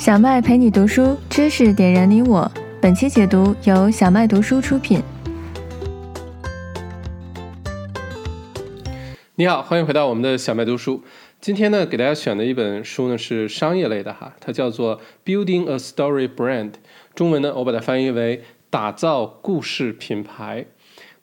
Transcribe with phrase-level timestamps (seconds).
[0.00, 2.50] 小麦陪你读书，知识点燃你我。
[2.80, 5.02] 本期解读由小麦读书出品。
[9.34, 11.02] 你好，欢迎回到我们的小麦读书。
[11.38, 16.70] 今天呢，给大家选的一本书呢是商业类的哈，它叫做《Building a Story Brand》，
[17.14, 20.64] 中文呢我把它翻译为“打造故事品牌”。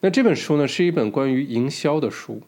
[0.02, 2.40] 那这本书呢是一本关于营销的书。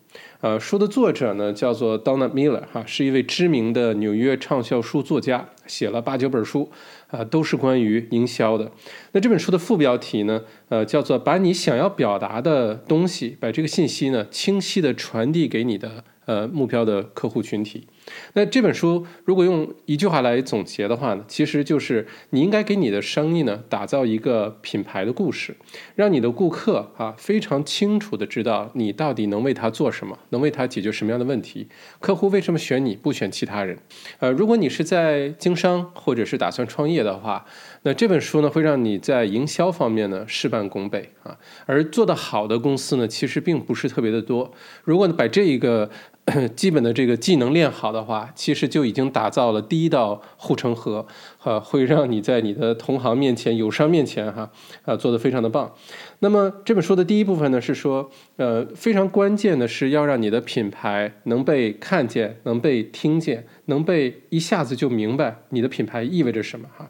[0.43, 6.71] 呃，书的作者呢叫做 Donna Miller，哈，是一位知名的纽约畅销书作家，写了八九本书，
[7.09, 8.73] 啊，都是关于营销的。
[9.13, 17.87] 那这本书的副标题呢，呃，叫做“把你想要表达的东西，把这个信息呢，清晰的传递给你的呃目标的客户群体”。
[18.35, 25.57] 那这本书如果用一句话来总结的话呢，其实就是你应该给你的生意呢打造一个品牌的故事，
[25.95, 31.69] 让你的顾客啊非常清楚的知道你到底能为他做什么，能为他解决什么样的问题，
[32.01, 33.79] 客户为什么选你不选其他人。
[34.19, 37.45] 呃，如果你是在经商或者是打算创业的话，
[37.83, 41.37] 那这本书呢会让你在营销方面呢事半功倍啊。
[41.67, 44.53] 而做得好的公司呢其实并不是特别的多。
[44.85, 45.91] 如果把这一个
[46.55, 51.05] 基本的这个技能练好的话，其实就已经打造了第一道护城河，
[51.43, 54.49] 啊，会让你在你的同行面前、友商面前，哈，
[54.85, 55.75] 啊，做得非常的棒。
[56.21, 66.89] 那么这本书的第一部分呢，是说，呃，非常关键的是要让你的品牌能被看见、能被听见、能被一下子就明白你的品牌意味着什么，哈。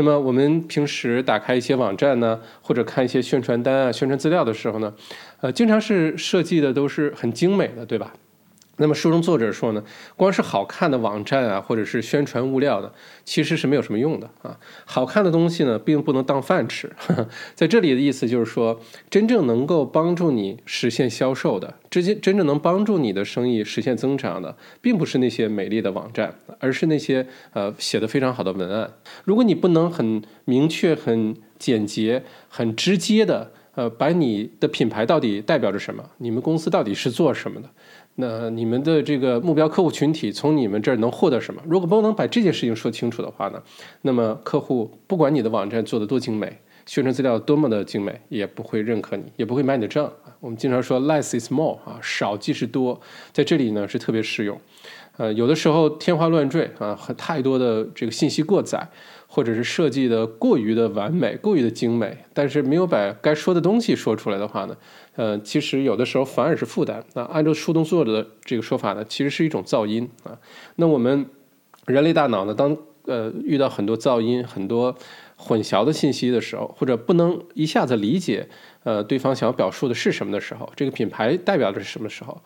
[0.00, 4.90] 那么我们平时打开一些网站呢，或者看一些宣传单啊、宣传资料的时候呢，
[5.42, 8.10] 呃，经常是设计的都是很精美的，对吧？
[8.80, 9.84] 那么书中作者说呢，
[10.16, 12.90] 光是好看的网站啊，或者是宣传物料呢，
[13.26, 14.58] 其实是没有什么用的啊。
[14.86, 16.90] 好看的东西呢，并不能当饭吃。
[17.54, 28.90] 在这里的意思就是说，真正能够帮助你实现销售的，直接真正能帮助你的生意实现增长的，并不是那些美丽的网站，而是那些呃写的非常好的文案。
[29.24, 37.68] 如果你不能很明确、很简洁、很直接的呃，把你的品牌到底代表着什么，你们公司到底是做什么的。
[38.20, 41.62] 那你们的这个目标客户群体从你们这儿能获得什么？
[41.66, 43.62] 如果不能把这件事情说清楚的话呢，
[44.02, 50.12] 那么客户不管你的网站做的多精美，宣传资料多么的精美，也不会认可你，也不会买你的账。
[50.38, 53.00] 我们经常说 less is more 啊，少即是多，
[53.32, 54.60] 在这里呢是特别适用。
[55.16, 58.88] 呃，有的时候天花乱坠啊，太多的这个信息过载。
[59.32, 64.76] 或者是设计的过于的完美、过于的精美，但是没有把该说的东西说出来的话呢，
[65.14, 67.04] 呃，其实有的时候反而是负担。
[67.14, 70.36] 那按照树洞作者的这个说法呢，其实是一种噪音啊。
[70.74, 71.24] 那我们
[71.86, 74.92] 人类大脑呢，当呃遇到很多噪音、很多
[75.36, 78.48] 混淆的信息的时候，或者不能一下子理解
[78.82, 82.36] 呃对方想要表述的是什么的时候，这个品牌代表的是什么时候，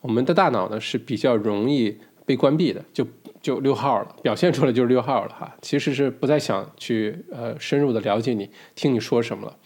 [0.00, 3.06] 我们的大脑呢是比较容易被关闭的，就。
[3.42, 9.56] 就六号了，表现出来就是六号了哈，其实是不再想去呃深入的了解你，听你说什么了，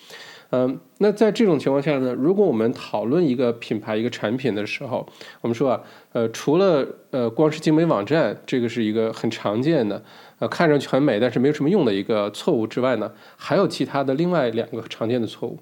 [0.50, 5.04] 嗯，那在这种情况下呢，如果我们讨论一个品牌一个产品的时候，
[5.40, 5.80] 我们说啊，
[6.12, 10.00] 呃，除了呃光是精美网站，这个是一个很常见的，
[10.38, 15.58] 呃，看上去很美但是没有什么用的一个错误之外呢，还有其他的另外两个常见的错误，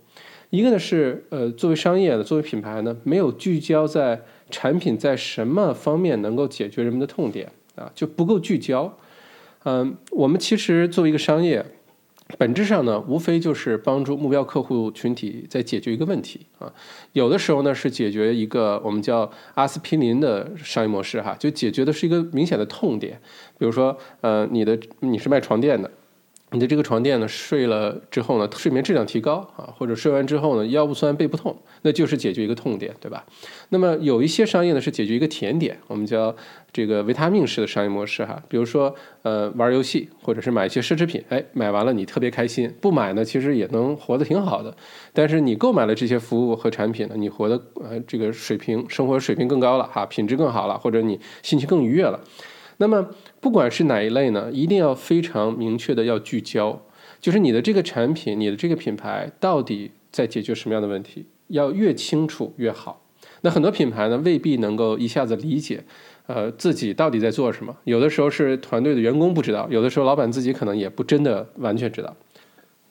[0.51, 7.51] 一个呢是呃作为商业的作为品牌呢，没有聚焦在产品在什么方面能够解决人们的痛点。
[7.77, 8.97] 啊，就不够聚焦。
[9.65, 11.65] 嗯，我们其实作为一个商业，
[12.39, 16.73] 本质上呢，无非就是帮助目标客户群体在解决一个问题啊。
[17.13, 23.21] 有的时候呢，是解决一个我们叫阿司匹林的商业模式哈，就解决的是一个明显的痛点。
[23.59, 25.91] 比如说，呃，你的你是卖床垫的。
[26.53, 33.25] 你的这个床垫呢，睡了之后呢，睡眠质量提高啊，或者睡完之后呢，腰不酸背不痛，那就是解决一个痛点，对吧？
[33.71, 36.35] 那么有一些商业呢是解决一个甜点，我们叫
[36.73, 44.77] 这个维他命式的商业模式哈，比如说呃玩游戏或者是买一些奢侈品，哎，买完了你特别开心，不买呢其实也能活得挺好的，
[45.13, 52.21] 但是你购买了这些服务和产品呢，你活的呃这个水平生活水平更高了哈，品质更好了，或者你心情更愉悦了。
[52.79, 53.11] 那么，
[53.41, 56.83] 不管是哪一类呢，一定要非常明确的要聚焦，
[57.21, 63.01] 就是你的这个产品，你的这个品牌到底在解决什么样的问题，要越清楚越好。
[63.43, 65.85] 那很多品牌呢，未必能够一下子理解，
[66.27, 67.77] 呃，自己到底在做什么。
[67.85, 72.17] 有的时候是团队的员工不知道，有的时候老板自己可能也不真的完全知道。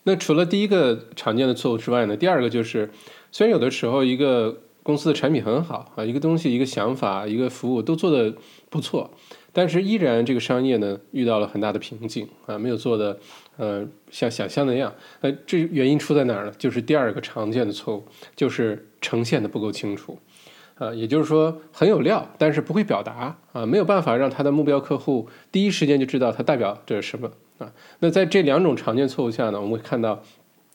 [0.04, 2.90] 那除了第一个常见的错误之外呢，第二个就是，
[3.32, 8.34] 虽然有的时候一个公司的产品很好啊，一个东西、一个想法、一个服务都做得
[8.70, 9.12] 不错。
[9.54, 13.18] 但是依然这个商业呢遇到了很大的瓶颈啊，没有做的
[13.58, 14.94] 呃像想象那样。
[15.20, 16.54] 呃，这原因出在哪儿呢？
[16.58, 18.04] 就是第二个常见的错误，
[18.36, 20.18] 就是呈现的不够清楚。
[20.76, 27.72] 啊，也就是说很有料，但是不会表达啊，没有办法让他的目标客户第一时间就知道它代表着什么啊。
[28.00, 30.24] 那在这两种常见错误下呢，我们会看到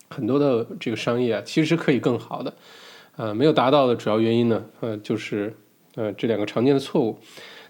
[0.09, 2.55] 很多的这个商业啊，其实可以更好的，
[3.17, 5.53] 呃，没有达到的主要原因呢，呃，就是
[5.97, 7.19] 呃这两个常见的错误。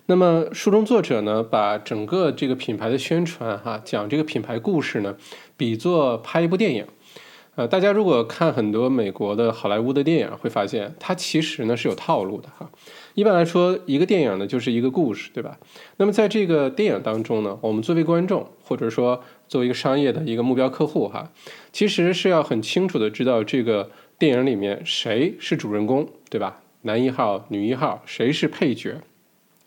[0.08, 5.16] 那么书中作者呢，把整个这个品牌的宣传哈，讲这个品牌故事呢，
[5.56, 6.86] 比作拍一部电影。
[7.56, 12.70] 呃，大家如果看很多美国的好莱坞的电影，会发现它其实呢是有套路的哈。
[13.14, 15.58] 一般来说，一个电影呢就是一个故事，对吧？
[15.96, 21.32] 那么在这个电影当中呢，我们作为观众，或者说作为一个商业的一个目标客户哈，
[21.72, 26.60] 其实是要很清楚的知道这个电影里面谁是主人公，对吧？
[26.82, 29.00] 男一号、女一号，谁是配角，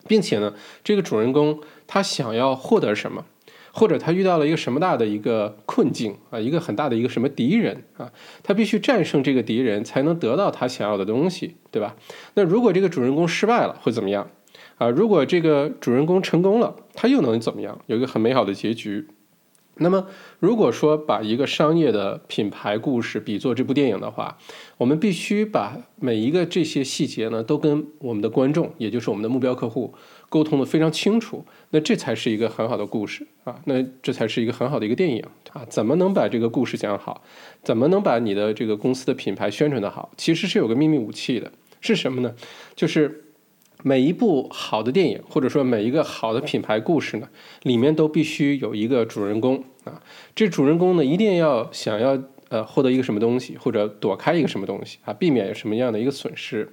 [0.08, 0.54] 并且呢，
[0.84, 3.26] 这个主人公他想要获得什么？
[3.72, 8.12] 或者他遇到了一个什么大的一个困境啊，一个很大的一个什么敌人啊，
[8.42, 11.96] 他必须战胜这个敌人，才能得到他想要的东西，对吧？
[12.34, 14.32] 那如果这个主人公失败了，会怎么样
[14.80, 14.90] 啊？
[14.90, 17.80] 如果这个主人公成功了，他又能怎么样？
[17.86, 19.08] 有一个很美好的结局。
[19.82, 20.08] 那么，
[20.40, 24.38] 如果说把一个商业的品牌故事比作这部电影的话，
[24.80, 29.94] 我们必须把每一个这些细节呢，都跟我们的观众，也就是我们的目标客户。
[30.30, 35.22] 沟通的非常清楚，那这才是一个很好的故事啊，那这才是一个很好的一个电影
[35.52, 35.66] 啊。
[35.68, 37.22] 怎么能把这个故事讲好？
[37.62, 40.10] 怎么能把你的这个公司的品牌宣传的好？
[40.16, 42.34] 其实是有个秘密武器的，是什么呢？
[42.74, 43.26] 就是
[43.84, 47.28] 每一部好的电影，或者说每一个好的品牌故事呢，
[47.64, 50.02] 里面都必须有一个主人公啊。
[50.34, 52.16] 这主人公呢，一定要想要
[52.50, 56.68] 呃获得一个什么东西，或者躲开一个什么东西啊，避免什么样的一个损失。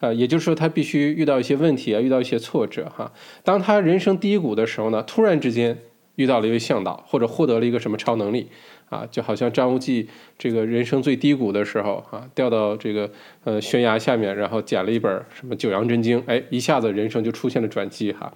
[0.00, 3.12] 呃，也就是说，他必须遇到一些问题啊，遇到一些挫折哈。
[3.42, 5.76] 当他人生低谷的时候呢，突然之间
[6.16, 8.48] 遇到了一位向导，或者获得了一个什么超能力
[8.88, 10.08] 啊，就好像张无忌
[10.38, 13.10] 这个人生最低谷的时候啊，掉到这个
[13.42, 18.32] 呃悬崖下面，然后捡了一本什么《九阳真经》，哎，一下子人生就出现了转机哈。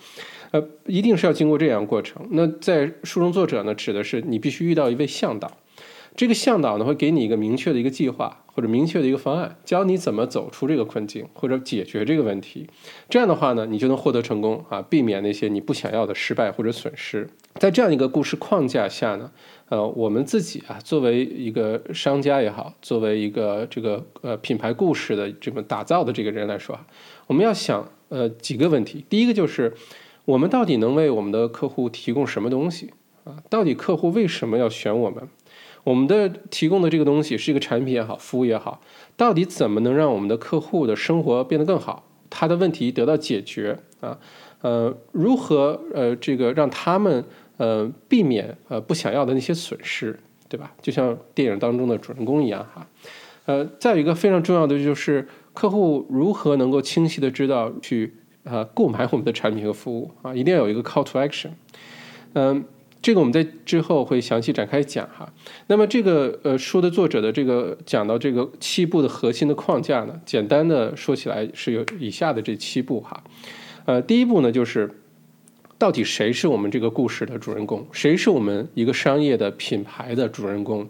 [0.51, 2.27] 呃，一定是要经过这样过程。
[2.33, 5.51] 那在书中作者呢，指的是你必须遇到一位向导。
[6.15, 12.69] 这个向导呢，会给你一个明确的一个计划，或者明确的一个方案，教你怎么走出这个困境，或者解决这个问题。
[13.09, 17.29] 这样的话呢，你就能获得成功啊，避免那些你不想要的失败或者损失。
[17.55, 19.31] 在这样一个故事框架下呢，
[19.71, 26.79] 呃，我们自己啊，作为一个商家也好，作为一个这个呃品牌故事的这么打造的这个人来说，
[27.27, 29.05] 我们要想呃几个问题。
[29.09, 29.73] 第一个就是，
[30.27, 32.91] 我们到底能为我们的客户提供什么东西
[33.25, 33.37] 啊？
[33.49, 35.27] 到底客户为什么要选我们？
[35.85, 38.81] 我们的提供的这个东西是一个产品也好，服务也好，
[39.17, 42.05] 到底怎么能让我们的客户的生活变得更好？
[42.31, 44.17] 他的问题得到解决啊？
[44.61, 47.25] 呃，如何呃这个让他们
[47.57, 50.17] 呃避免呃不想要的那些损失，
[50.49, 50.73] 对吧？
[50.81, 52.87] 就像电影当中的主人公一样哈。
[53.47, 58.15] 呃，再有一个非常重要的就是客户如何能够清晰的知道去
[58.45, 60.33] 呃购买我们的产品和服务啊？
[60.33, 61.51] 一定要有一个 call to action。
[62.35, 62.65] 嗯。
[63.03, 65.31] 这个我们在之后会详细展开讲哈。
[65.67, 73.25] 那么这个呃书的作者的这个讲到这个七步的核心的框架呢，简单的说起来是有以下的这七步哈。
[73.85, 74.89] 呃，第一步呢就是
[75.77, 77.85] 到底谁是我们这个故事的主人公？
[77.91, 80.89] 谁是我们一个商业的品牌的主人公？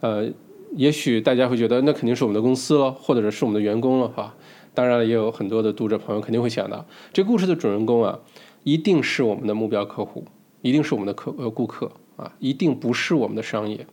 [0.00, 0.28] 呃，
[0.74, 4.34] 也许大家会觉得那肯定是我们的公司了，或者是我们的员工了哈。
[4.74, 8.18] 当然了，也有很多的读者朋友肯定会想到，这故事的主人公啊，
[8.64, 10.24] 一定是我们的目标客户。
[10.62, 13.86] 一定是我们的客呃顾客啊，一定不是我们的商业。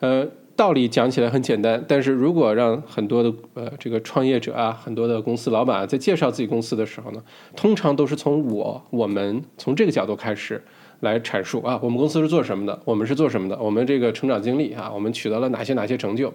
[0.00, 7.22] 呃，道理讲起来很简单，但是如果让很多的呃这个创业者啊，很多的公司老板在介绍自己公司的时候呢，
[7.54, 10.62] 通常都是从我我们从这个角度开始
[11.00, 16.32] 来阐述啊，我们公司是做什么的，我们是做什么的，我们这个成长经历啊，我们取得了哪些哪些成就，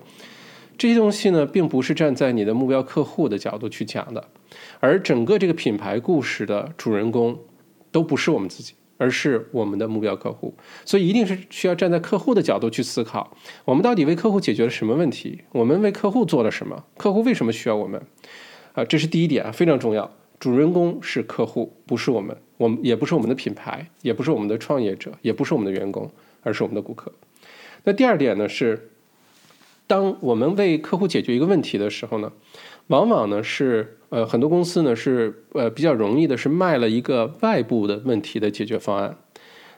[0.77, 4.27] 这些东西呢，并不是站在你的目标客户的角度去讲的，
[4.79, 7.37] 而整个这个品牌故事的主人公
[7.91, 8.73] 都不是我们自己。
[9.01, 10.53] 而是我们的目标客户，
[10.85, 15.41] 所以一定是需要站在客户的角度去思考，我们到底为客户解决了什么问题？
[15.53, 16.85] 我们为客户做了什么？
[16.97, 17.99] 客户为什么需要我们？
[18.73, 20.15] 啊，这是第一点啊，非常重要。
[20.39, 26.07] 主人公是客户，不是我们，我们也不是我们的品牌，也不是我们的创业者，也不是我们的员工，
[26.43, 27.11] 而是我们的顾客。
[27.85, 28.91] 那第二点呢是，
[29.87, 32.31] 当我们为客户解决一个问题的时候呢，
[32.91, 33.97] 往往呢是。
[34.11, 39.15] 呃，很多公司呢是呃比较容易的，是卖了一个外部的问题的解决方案。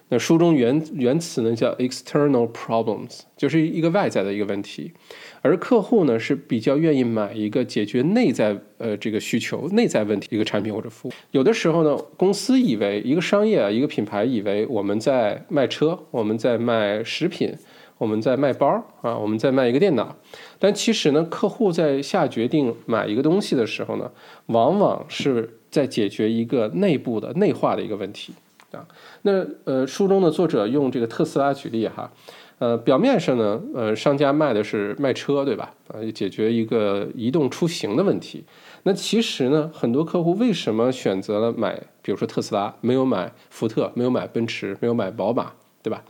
[0.08, 4.92] 那书中原原词呢叫 external problems，就是一个外在的一个问题。
[5.40, 11.12] 而客户呢是比较愿意买一个解决内在呃这个需求、内在问题一个产品或者服务。
[11.30, 17.54] 有的时候呢，公司以为一个商业啊，一个品牌以为我们在卖车，我们在卖食品。
[18.04, 18.68] 我们在卖包
[19.00, 20.14] 啊，我们在卖一个电脑。
[20.58, 24.10] 但其实呢，客户在下决定买一个东西的时候呢，
[24.48, 28.34] 往往是在解决一个内部的内化的一个问题
[28.72, 28.86] 啊。
[29.22, 32.12] 那呃，书中的作者用这个特斯拉举例哈。
[32.58, 35.72] 呃，表面上呢，呃，商家卖的是卖车，对吧？
[35.88, 38.44] 啊，解决一个移动出行的问题。
[38.84, 45.50] 那其实呢，很多客户为什么选择了买，比如说特斯拉，没有买福特，没有买奔驰，没有买宝马，
[45.82, 46.04] 对吧？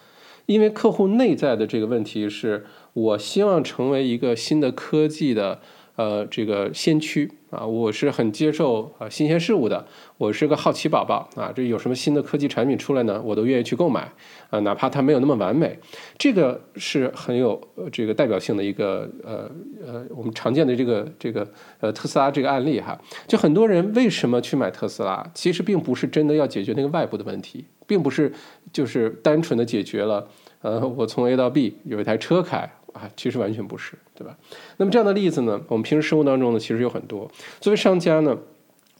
[0.47, 5.61] 因为客户内在的这个问题是，我希望成为一个新的科技的。
[5.97, 9.87] 呃，这个先驱啊，我是很接受啊新鲜事物的，
[10.19, 14.11] 我是个好奇宝宝啊，这有什么新的科技产品出来呢，我都愿意去购买
[14.51, 15.79] 啊，哪怕它没有那么完美，
[16.19, 17.61] 这个是很有
[17.93, 19.51] 这个代表性的一个呃
[19.87, 21.47] 呃我们常见的这个这个
[21.81, 28.33] 呃特斯拉这个案例哈，就很多人为什么去买特斯拉，其实并不是真的要解决那个外部的问题，并不是
[28.73, 30.27] 就是单纯的解决了
[30.63, 32.69] 呃我从 A 到 B 有一台车开。
[32.95, 34.35] 啊，其实完全不是，对吧？
[34.79, 37.31] 那么这样的例子呢，我们平时生活当中呢，其实有很多。
[37.61, 38.39] 作为商家呢，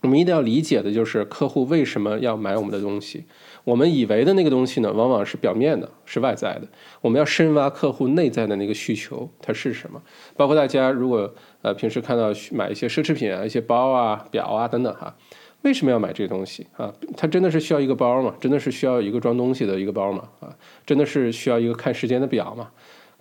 [0.01, 3.23] 我们一定要理解的就是客户为什么要买我们的东西。
[3.63, 6.67] 我们以为的那个东西呢，往往是表面的，是外在的。
[7.01, 9.99] 我们要深挖客户内在的那个需求，它是什么？
[10.35, 11.33] 包括大家如果
[11.63, 15.15] 呃平时看到买一些奢侈品啊，一些包啊、表啊等等哈，
[15.63, 16.93] 为什么要买这个东西啊？
[17.17, 18.35] 它真的是需要一个包吗？
[18.39, 20.29] 真的是需要一个装东西的一个包吗？
[20.41, 22.69] 啊，真的是需要一个看时间的表吗？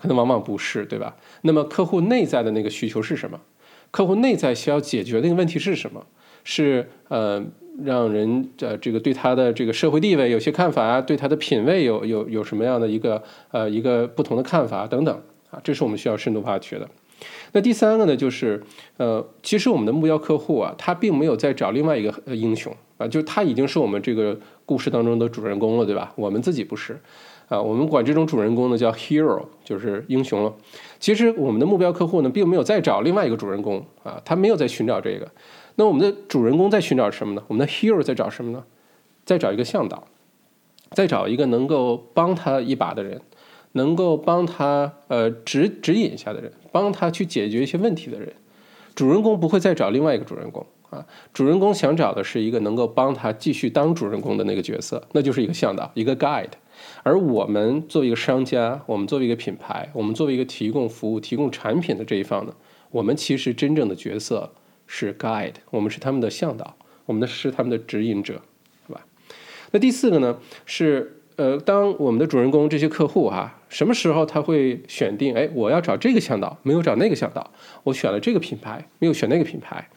[0.04, 1.16] 可能往往不是，对吧？
[1.40, 3.40] 那么客户内在的那个需求是什么？
[3.90, 6.04] 客户内在需要解决的那个问题是什么？
[6.44, 7.42] 是呃，
[7.82, 16.86] 让人呃这个对他的这个社会地位有些看法啊，对他的品味有有有什么样的一个呃一个不同的看法等等啊，这是我们需要深度挖掘的。
[17.52, 18.62] 那第三个呢，就是
[18.98, 26.12] 呃，其实我们的目标客户啊，他并没有在找另外一个英雄啊，就是他已经是我们这个故事当中的主人公了，对吧？
[26.16, 27.00] 我们自己不是。
[27.48, 30.52] 啊，我们管这种主人公呢叫 hero，就是英雄了。
[30.98, 35.30] 其实我们的目标客户呢，并没有在找另外一个主人公啊，他没有在寻找这个。
[35.76, 37.42] 那我们的主人公在寻找什么呢？
[37.48, 38.64] 我们的 hero 在找什么呢？
[39.24, 40.04] 在找一个向导，
[40.92, 43.20] 在找一个能够帮他一把的人，
[43.72, 48.32] 能够帮他呃指指引一下的人，帮他去解决一些问题的人。
[48.94, 50.64] 主人公不会再找另外一个主人公。
[50.90, 56.50] 啊，主人公想找的是一个能够帮他继续当主人公的那个角色，那就是一个向导，一个 guide。
[57.04, 62.54] 而我们作为一个商家，我们作为一个品牌，我们作为一个提供服务、提供产品的这一方呢，
[62.90, 64.50] 我们其实真正的角色
[64.86, 68.40] 是 guide，我们是他们的向导，我们的是他们的指引者，
[68.86, 69.04] 是吧？
[69.72, 75.34] 那第四个呢，是呃，当我们的主人公这些客户哈，什么时候他会选定？
[75.34, 79.90] 哎，我要找这个向导，没有找那个向导，我选了这个品牌，没有选那个品牌。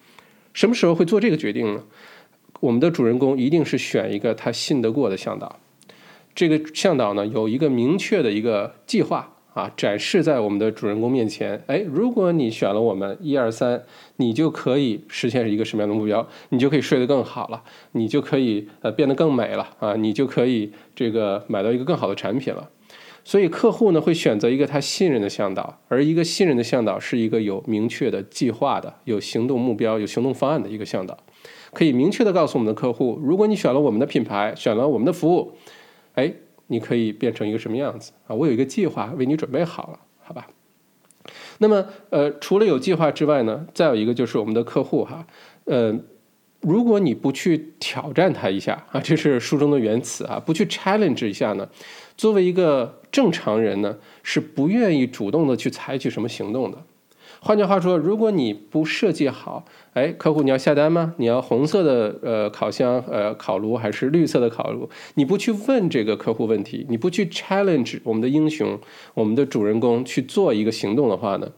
[0.51, 1.83] 什么时候会做这个决定呢？
[2.59, 5.57] 我们的主人公一定是选一个他信得过的向导。
[6.37, 11.59] 这个向导呢，有一个明确的一个计划啊，展示在我们的主人公面前。
[11.65, 13.81] 哎，如果你选了我们一二三，
[14.17, 16.27] 你就可以实现一个什么样的目标？
[16.49, 17.63] 你就可以睡得更好了，
[17.93, 22.69] 你就可以呃变得更美了啊，你就可以这个买到一个更好的产品了。
[23.23, 31.17] 所以客户呢会选择一个他信任的向导，而一个信任的向导是一个有明确的计划的、有行动目标、有行动方案的一个向导，
[31.73, 35.51] 可以明确的告诉我们的客户，如果你选了我们的品牌，选了我们的服务，
[36.17, 36.33] 哎，
[36.65, 38.33] 你可以变成一个什么样子啊？
[38.33, 40.47] 我有一个计划为你准备好了，好吧？
[41.59, 45.27] 那么呃，除了有计划之外呢，再有一个就是我们的客户哈，
[45.65, 45.95] 呃，
[46.61, 51.69] 如果你不去挑战他一下啊，这是书中的原词啊，不去 challenge 一下呢？
[52.15, 56.77] 作为一个正常人呢，是不愿意主动的去采取什么行动的。
[57.39, 59.63] 换句话说，如果你不设计好，
[59.97, 61.15] 哎，客户你要下单吗？
[61.17, 64.87] 你要红色的呃烤箱呃烤炉还是绿色的烤炉？
[65.15, 68.79] 你不去问这个客户问题，你不去 challenge 我们的英雄，
[69.15, 71.51] 我们的主人公去做一个行动的话呢，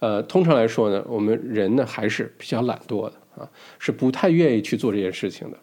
[0.00, 5.56] 呃，通常来说呢，我们人呢还是比较懒惰的啊，是不太愿意去做这件事情的。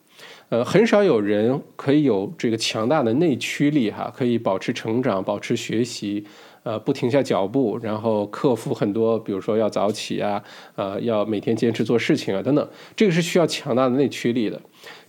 [0.50, 6.25] 呃，很少有人可以有这个强大的内驱力哈，可以保持成长、保持学习，
[6.66, 10.44] 呃，不停下脚步，然后克服很多，比如说要早起啊，
[10.76, 12.68] 呃，要每天坚持做事情啊，等等，
[12.98, 14.60] 这个是需要强大的内驱力的。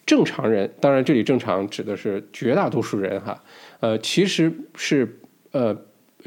[0.06, 3.42] 正常人，当然这里正常指的是绝大多数人哈，
[3.80, 5.18] 呃，其实是
[5.50, 5.76] 呃。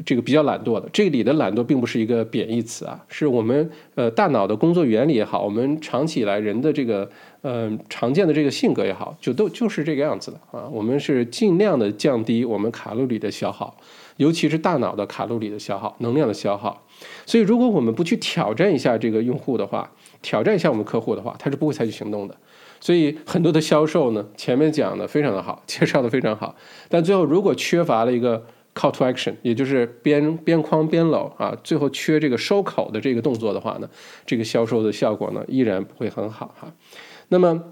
[0.02, 7.06] 这个比较懒惰的，这里的懒惰并不是一个贬义词啊，是我们呃大脑的工作原理也好，我们长期以来人的这个
[7.42, 10.66] 呃常见的这个性格也好，就都就是这个样子的啊。
[10.72, 13.76] 我们是尽量的降低我们卡路里的消耗，
[14.20, 16.86] 尤其是大脑的卡路里的消耗、能量的消耗。
[17.24, 22.36] 所以，如果我们不去挑战一下这个用户的话，挑战一下我们客户的话，他是不会采取行动的。
[22.80, 26.54] 所以，很多的销售呢，前面讲的非常的好，介绍的非常好，
[26.90, 33.88] 但最后如果缺乏了一个 call to action，也就是边边框边搂啊，最后缺这个收口的这个动作的话呢，
[34.26, 36.70] 这个销售的效果呢依然不会很好哈。
[37.28, 37.62] 那么，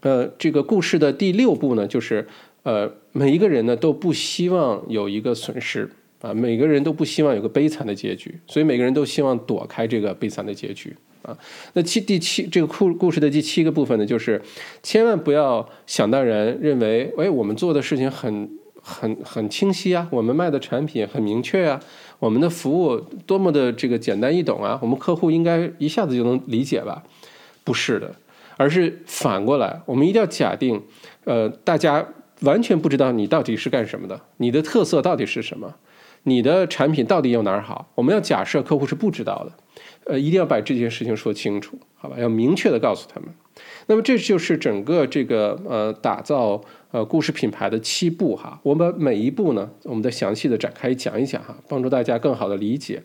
[0.00, 2.26] 呃，这个故事的第六步呢，就是
[2.62, 5.88] 呃，每一个人呢都不希望有一个损失
[6.20, 10.94] 啊，每个人都不希望有个悲惨的结局，所以每个人都希望躲开这个悲惨的结局。
[11.22, 11.36] 啊，
[11.72, 14.40] 那七第七这个故故事的第七个部分呢，就是
[14.82, 18.48] 千万不要想当然认为，哎，我们做的事情很
[18.80, 21.80] 很很清晰啊，我们卖的产品很明确啊，
[22.20, 22.96] 我们的服务
[23.26, 27.02] 多么的这个简单易懂啊，我们客户应该一下子就能理解吧？
[27.64, 28.14] 不是的，
[28.56, 30.80] 而是反过来，我们一定要假定，
[31.24, 32.06] 呃，大家
[32.40, 35.74] 完全不知道你到底是干什么的，你的特色到底是什么，
[36.24, 37.90] 你的产品到底有哪儿好？
[37.94, 39.52] 我们要假设客户是不知道的。
[40.04, 42.16] 呃，一定要把这件事情说清楚，好吧？
[42.18, 43.28] 要明确的告诉他们。
[43.86, 48.58] 那么这就是整个这个呃打造呃故事品牌的七步哈。
[48.62, 53.02] 我们每一步呢，我们再详细的展开讲一讲哈，帮助大家更好的理解。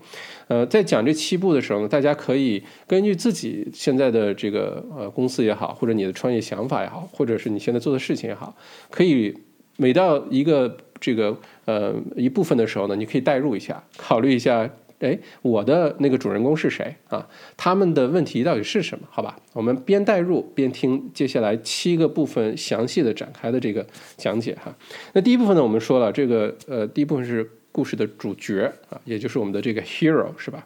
[0.47, 8.55] 呃，在讲这七步的时候呢，大家可以根据自己现在的这个呃公司也好，或者你的创业想法也好，或者是你现在做的事情也好，
[8.89, 9.33] 可以
[9.77, 14.69] 每到一个这个呃一部分的时候呢，你可以代入一下，考虑一下。
[15.01, 17.27] 哎，我的那个主人公是谁啊？
[17.57, 19.07] 他们的问题到底是什么？
[19.09, 24.73] 好吧，我们边代入边听接下来七个部分详细的展开的这个讲解哈。
[25.13, 30.65] 那第一部分呢，我们说了这个呃，第一部分是故事的主角啊，也就是我们的这个 hero 是吧？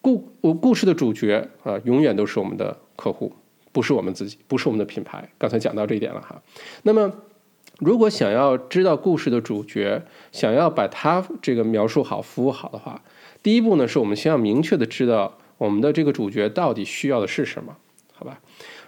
[0.00, 3.30] 故我故事的主角啊，永远都是我们的客户，
[3.72, 5.28] 不是我们自己，不是我们的品牌。
[5.36, 6.40] 刚才讲到这一点了哈。
[6.82, 7.12] 那么
[7.78, 10.02] 如果想要知道故事的主角，
[10.32, 13.02] 想要把它这个描述好、服务好的话。
[13.42, 17.76] 第一步呢，是我们先要明确的知道我们的这个主角到底需要的是什么，
[18.12, 18.40] 好吧？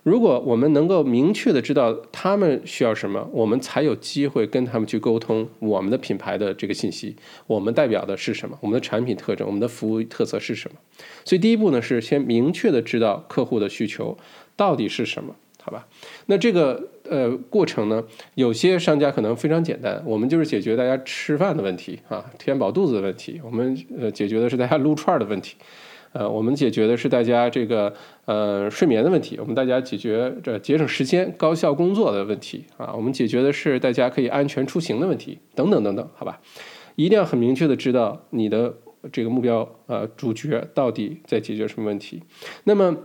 [0.02, 7.14] 如果我们能够明确的知道他们需要什么，我们才有机会跟他们去沟通我们的品牌的这个信息，
[7.47, 10.76] 我们代表的是什么，我们的产品特征，我们的服务特色是什么。
[11.25, 14.18] 所以第一步呢，是先明确的知道客户的需求
[14.56, 15.87] 到底是什么，好吧？
[16.26, 16.88] 那这个。
[17.11, 18.02] 呃，过程呢，
[18.37, 23.38] 有些商家可能非常简单，我们就是解决大家吃饭的问题啊，填饱肚子的问题。
[23.45, 25.56] 我们呃解决的是大家撸串的问题，
[26.13, 27.93] 呃，我们解决的是大家这个
[28.25, 36.41] 呃睡眠的问题，我们大家解决这节省时间、高效工作的问题啊，我们解决的是大家可以安全出行的问题，等等等等，好吧？
[36.95, 38.73] 一定要很明确的知道你的
[39.10, 42.23] 这个目标呃主角到底在解决什么问题。
[42.65, 42.97] 那么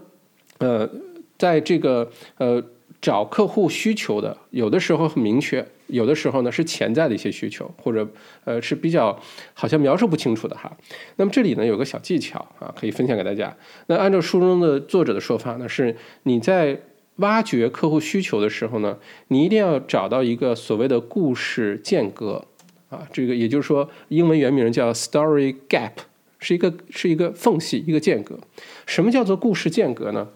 [0.59, 0.89] 呃，
[1.37, 2.63] 在这个呃。
[2.99, 8.05] 找客户需求的，有的时候很明确，有的时候呢是潜在的一些需求，或者
[8.43, 9.17] 呃是比较
[9.53, 10.75] 好像描述不清楚的哈。
[11.17, 13.55] 那么这里呢有个小技巧啊，可以分享给大家。
[13.85, 16.81] 那按照书中的作者的说法呢，是你在
[17.17, 18.97] 挖掘客户需求的时候呢，
[19.27, 22.43] 你一定要找到一个所谓的故事间隔
[22.89, 25.91] 啊，这个也就是说英文原名叫 story gap，
[26.39, 28.39] 是一个是一个缝隙，一个间隔。
[28.87, 30.27] 什么叫做故事间隔呢？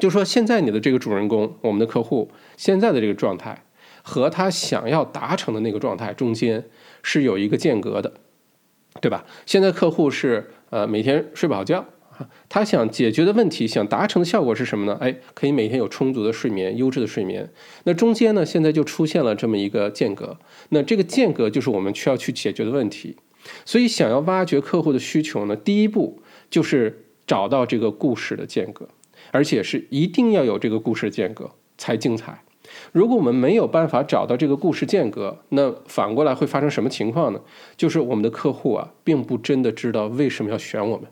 [0.00, 3.62] 就说现在你的这个主人公，我们的客户现在的这个状态，
[4.02, 6.64] 和他想要达成的那个状态中间
[7.02, 8.12] 是有一个间隔的，
[9.00, 9.24] 对吧？
[9.44, 11.84] 现在客户是呃每天睡不好觉，
[12.48, 14.96] 他想解决的问题，想达成的效果是什么呢？
[15.00, 17.48] 哎，可以每天有充足的睡眠，优质的睡眠。
[17.84, 20.36] 那中间呢，现在就出现了这么一个间隔，
[20.70, 23.16] 那这个间隔就是我们需要去解决的问题。
[23.64, 28.88] 所以想要挖掘客户的需求呢，第一步就是找到这个故事的间隔。
[29.30, 32.42] 而且是一定要有这个故事间隔才精彩。
[32.92, 37.40] 如果我们没有办法找到这个故事间隔，那反过来会发生什么情况呢？
[37.76, 41.06] 就是我们的客户啊，并不真的知道为什么要选我们，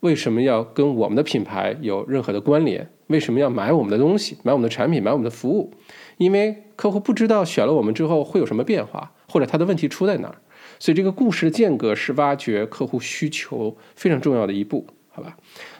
[0.00, 5.74] 为什么要跟我们的品牌有任何的关联，为什么要买我们的东西、买我们的产品、买我们的服务？
[6.16, 10.36] 因为客户不知道选了我们之后会有什么变化，或者他的问题出在哪儿。
[10.78, 15.36] 所以这个故事的间隔是挖掘客户需求非常重要的一步，好吧？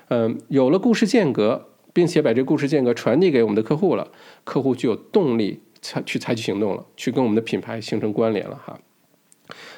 [0.09, 1.71] 嗯，有了故事间隔。
[1.95, 4.09] 并且把这个故事间隔传递给我们的客户了，
[4.45, 8.79] 客户就有动力采去采取行动了，去跟我们的品牌形成关联了哈。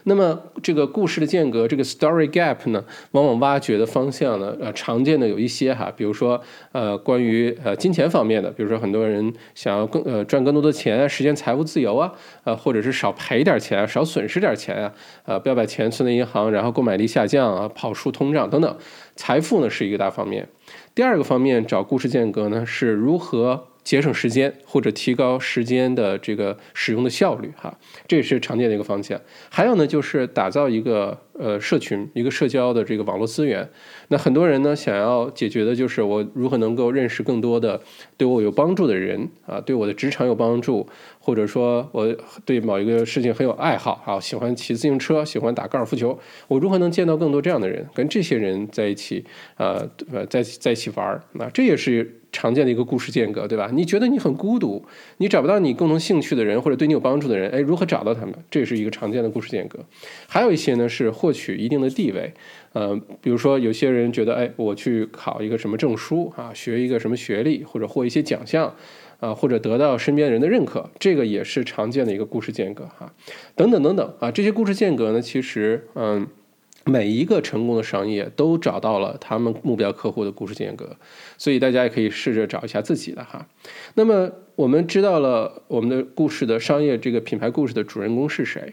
[0.05, 12.13] 那么这个故事的间隔，这个 story gap 呢，往往挖掘的方向呢，呃，常见的有一些哈，比如说呃，关于呃金钱方面的，比如说很多人想要更呃赚更多的钱啊，实现财务自由啊，
[12.45, 14.93] 呃，或者是少赔点钱，少损失点钱啊，
[15.25, 18.77] 呃，不要把钱存在银行，然后购买力下降啊，跑输通胀等等，
[19.17, 20.49] 财富呢是一个大方面。
[20.97, 27.79] 第二个方面找故事间隔呢，是如何节省时间或者提高时间的这个使用的效率哈，
[28.09, 29.21] 这也是常见的一个方向。
[29.51, 33.69] 还有呢，就是打造一个呃社群，一个社交的这个网络资源。
[34.09, 37.81] 那很多人呢，想要解决的就是我如何能够认识更多的
[38.17, 40.87] 对我有帮助的人啊，对我的职场有帮助，
[41.19, 42.15] 或者说我
[42.45, 49.25] 对某一个事情很有爱好啊，喜欢骑自行车，喜欢打高尔夫球，我如何能见到更多这样的人，跟这些人在一起
[49.57, 52.21] 啊，呃，在在一起玩儿，那这也是。
[52.37, 53.71] 常见的一个故事间隔，对吧？
[53.73, 54.85] 你觉得你很孤独，
[55.17, 58.35] 你找不到你共同兴趣的人或者对你有帮助的人，哎，如何找到他们？
[58.51, 59.79] 这是一个常见的故事间隔。
[60.29, 62.35] 还有一些呢是获取一定的地位，
[62.75, 68.75] 呃，比如说有些人觉得，哎，我去考一个什么证书啊，学一个什么学历，或者获一些奖项
[69.19, 73.11] 啊，或者得到身边人的认可，这个也是常见的一个故事间隔哈。
[73.55, 76.27] 等等等等啊，这些故事间隔呢，其实嗯。
[76.89, 80.97] 每一个成功的商业都找到了他们目标客户的故事间隔，
[81.37, 83.45] 所以大家也可以试着找一下自己的哈。
[83.95, 88.73] 那么我们知道了我们的故事的商业这个品牌故事的主人公是谁，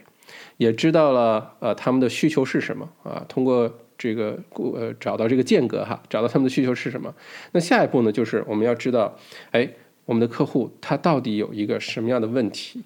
[0.58, 3.24] 也知道了呃他们的需求是什么啊。
[3.28, 7.12] 通过这个故呃找到这个间隔哈，找到他们的需求是什么。
[7.50, 9.18] 那下一步呢，就是我们要知道，
[9.50, 9.68] 哎，
[10.04, 12.84] 我们的客户他到底有一个什么样的问题？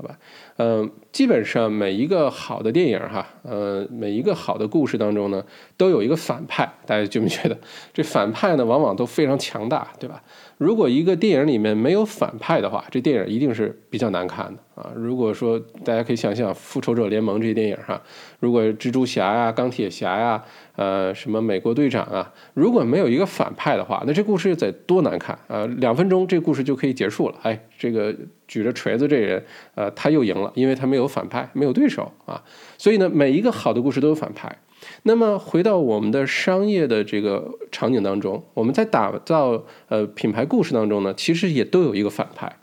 [0.00, 0.18] 好吧，
[0.56, 5.44] 嗯，基本上每一个好的电影哈，呃，每一个好的故事当中呢，
[5.76, 7.58] 都有一个反派，大家觉不觉得？
[7.92, 10.22] 这反派呢，往往都非常强大，对吧？
[10.60, 14.92] 如果一个电影里面没有反派的话，这电影一定是比较难看的啊。
[14.94, 17.98] 如果说大家可以想象《复仇者联盟》这些电影哈，
[18.40, 20.44] 如果蜘蛛侠呀、钢铁侠呀、
[20.76, 25.64] 呃什么美国队长啊，如果没有一个反派的话，那这故事得多难看啊！
[25.78, 27.36] 两分钟这故事就可以结束了。
[27.40, 28.14] 哎，这个
[28.46, 29.42] 举着锤子这人，
[29.76, 32.44] 呃，他又赢了，因为他没有反派，没有对手啊。
[32.76, 34.54] 所以呢，每一个好的故事都有反派。
[35.02, 42.54] 那么回到我们的商业的这个场景当中，我们在打造呃品牌故事当中呢，其实也都有一个反派。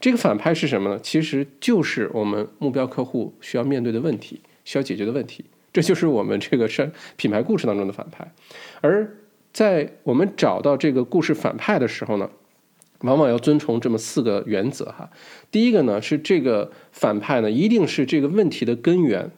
[0.00, 0.98] 这个反派是什么呢？
[1.02, 5.44] 其实就是我们目标客户需要面对的问题，需要解决的问题。
[5.72, 8.32] 这就是我们这个商品牌故事当中的反派。
[8.80, 9.16] 而
[9.52, 12.28] 在我们找到这个故事反派的时候呢，
[13.00, 15.10] 往往要遵从这么四个原则哈。
[15.50, 19.30] 第一个呢是这个反派呢一定是这个问题的根源，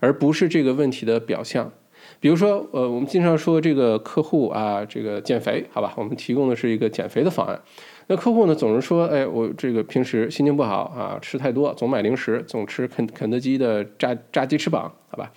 [0.00, 1.72] 而不是这个问题的表象。
[2.18, 7.60] 比如说，呃，我们经常说这个客户啊，这个减肥，好吧，我们提供的是一个减肥的方案。
[8.08, 15.30] 那客户呢，总是说，哎，我这个平时心情不好啊，吃太多，总买零食，总吃肯肯德基的炸炸鸡翅膀，好吧。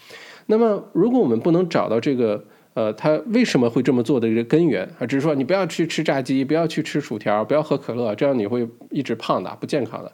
[0.45, 2.43] 那么，如果我们不能找到这个，
[2.75, 10.11] 呃，他为什么会这么做的一个根源啊，只是说你不要去吃炸鸡，不要去吃薯条，不要喝可乐，这样你会一直胖的，不健康的。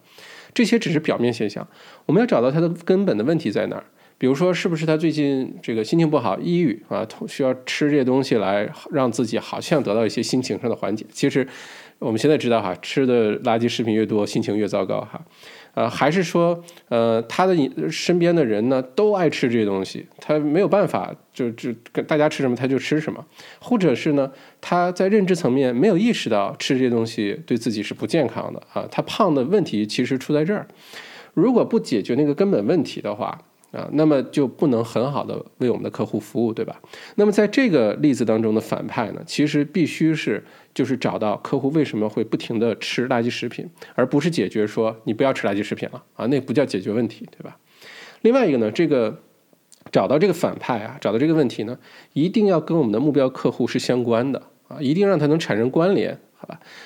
[0.54, 1.68] 这些只是表面现象，
[2.06, 3.84] 我们要找到它的根本的问题在哪儿。
[4.18, 7.06] 比如说，是不是他最近这个心情不好、抑郁啊？
[7.28, 11.06] 需要吃这些东西来让自己好像得到一些心情上的缓解。
[11.12, 11.46] 其实
[12.00, 15.22] 我们现在知道哈，吃的垃圾食品越多，心情越糟糕哈。
[15.74, 17.54] 呃，还是说，呃，他的
[17.92, 23.22] 身边的人呢都爱吃这些东西，他没有办法，就就跟大家吃什么他就吃什么，
[23.60, 28.88] 或者是呢，他在认知层面没有意识到吃这些东西对自己是不健康的啊。
[28.90, 30.66] 他胖的问题其实出在这儿，
[31.34, 33.38] 如果不解决那个根本问题的话。
[33.76, 36.82] 啊，那么就不能很好的为我们的客户服务，对吧？
[37.16, 47.58] 那么在这个例子当中的反派呢，其实必须是就是找到客户为什么会不停的吃垃圾食品，而不是解决说你不要吃垃圾食品了啊，那不叫解决问题，对吧？
[48.22, 49.22] 另外一个呢，这个
[49.92, 51.78] 找到这个反派啊，找到这个问题呢，
[52.14, 56.18] 一定要跟我们的目标客户是相关的啊，一定让他能产生关联。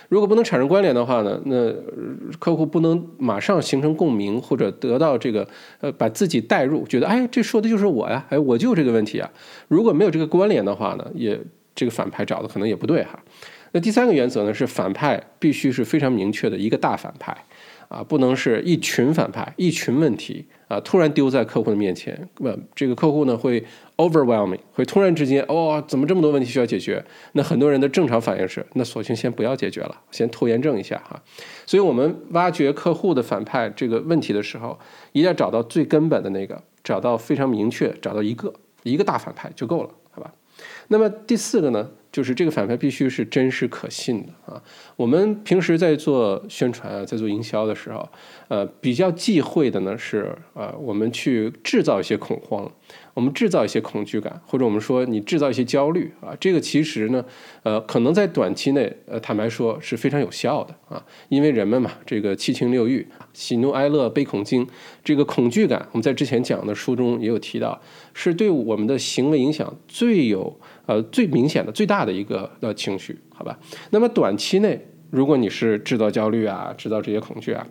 [0.08, 1.74] 如果不能产生关联的话呢，那
[2.38, 5.48] 客户不能马上形成共鸣或者得到这个
[5.82, 9.30] 呃把自己带入，觉得哎这说的就是我呀，哎我就这个问题啊。
[9.68, 11.40] 如果没有这个关联的话呢，也
[11.74, 13.20] 这个反派找的可能也不对哈。
[13.72, 17.36] 那第三个原则呢是反派必须是非常明确的一个大反派。
[17.90, 23.64] 啊，不能是一群反派、一群问题啊，突然丢在客户的面前，那这个客户呢会
[23.98, 27.04] overwhelming，会突然之间，哦，怎么这么多问题需要解决？
[27.34, 31.22] 那很多人的正常反应是，那索性先不要解决了，先拖延症一下哈。
[31.66, 34.78] 所以我们挖掘客户的反派这个问题的时候，
[35.12, 39.90] 一定要找到最根本的那个，找到非常明确，找到一个一个大反派就够了，
[40.90, 41.90] 那么第四个呢？
[42.12, 44.60] 就是这个反派必须是真实可信的啊！
[44.96, 48.10] 我们平时在做宣传啊，在做营销的时候，
[48.48, 52.70] 呃，比较忌讳的呢是呃，我们去制造一些恐慌。
[53.20, 57.22] 我们制造一些恐惧感，或者我们说你制造一些焦虑啊，这个其实呢，
[57.64, 64.66] 呃，可能在短期内，呃，坦白说是非常有效的啊，因为人们嘛，这个七情六欲，喜怒哀乐悲恐惊，
[65.04, 67.78] 这个恐惧感，我们在之前讲的书中也有提到，
[68.14, 73.60] 是对我们的行为影响最有呃最明显的最大的一个呃情绪，好吧？
[73.90, 74.80] 那么短期内
[75.10, 77.68] 如果你是制造焦虑啊，制造这些恐惧啊，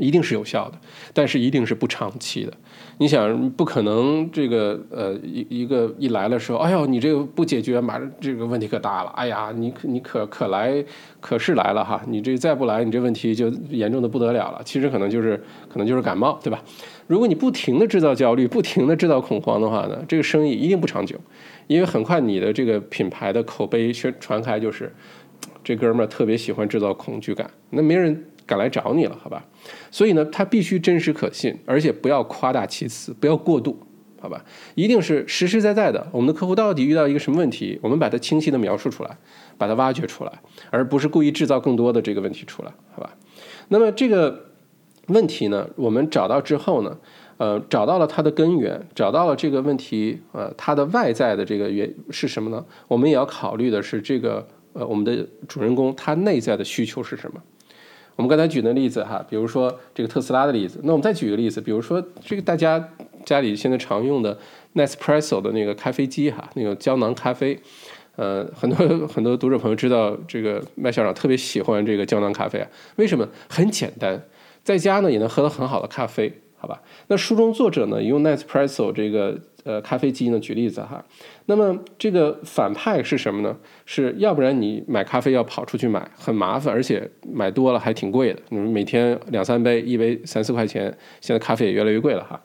[0.00, 0.78] 一定是有效的，
[1.12, 2.52] 但是一定是不长期的。
[2.98, 9.10] 你想，不可能这个呃一一个一来的时候，哎呦，你这个不解决，马上这个问题可大了。
[9.16, 10.84] 哎呀，你你可可来
[11.20, 14.60] 可是来了哈，你这再不来，你这问题就严重的不得了了。
[14.64, 16.62] 其实可能就是可能就是感冒，对吧？
[17.06, 21.16] 如果你不停的制造焦虑，不停的制造恐慌的话呢，这个生意一定不长久，
[21.66, 24.94] 因为很快你的这个品牌的口碑宣传开就是，
[25.64, 28.24] 这哥们儿特别喜欢制造恐惧感，那没人。
[28.50, 29.46] 赶来找你了，好吧？
[29.92, 33.78] 所以呢，它必须真实可信，而且不要夸大其词，不要过度，
[34.20, 34.44] 好吧？
[34.74, 36.04] 一定是实实在在的。
[36.10, 39.16] 我们的客户到底遇到一个什么问题，我们把它清晰的描述出来，
[39.56, 40.32] 把它挖掘出来，
[40.70, 43.16] 而不是故意制造更多的这个问题出来，好吧？
[43.68, 44.46] 那么这个
[45.06, 46.98] 问题呢，我们找到之后呢，
[47.36, 52.64] 呃，找到了它的根源，找到了这个问题，呃，它的外在的这个原是什么呢？
[52.88, 57.40] 我们也要考虑的是这个，呃，我们的主人公他内在的需求是什么？
[58.16, 62.88] 我们刚才举的例子哈，比如说这个特斯拉的例子，那我们再举一个例子，比如说这个大家
[63.24, 64.38] 家里现在常用的
[64.74, 67.58] Nespresso 的那个咖啡机哈，那个胶囊咖啡，
[68.16, 73.26] 呃，很多很多读者朋友知道这个麦校长特别喜欢这个胶囊咖啡啊，为什么？
[73.48, 74.22] 很简单，
[74.62, 76.80] 在家呢也能喝到很好的咖啡，好吧？
[77.08, 79.38] 那书中作者呢用 Nespresso 这个。
[79.62, 80.40] 呃，咖啡机呢？
[80.40, 81.04] 举例子哈，
[81.44, 83.54] 那么这个反派是什么呢？
[83.84, 88.40] 是要不然你买咖啡要跑出去买，很麻烦，而且买多了还挺贵的。
[88.48, 90.84] 你们每天两三杯，一杯三四块钱，
[91.20, 92.40] 现在咖啡也越来越贵了哈。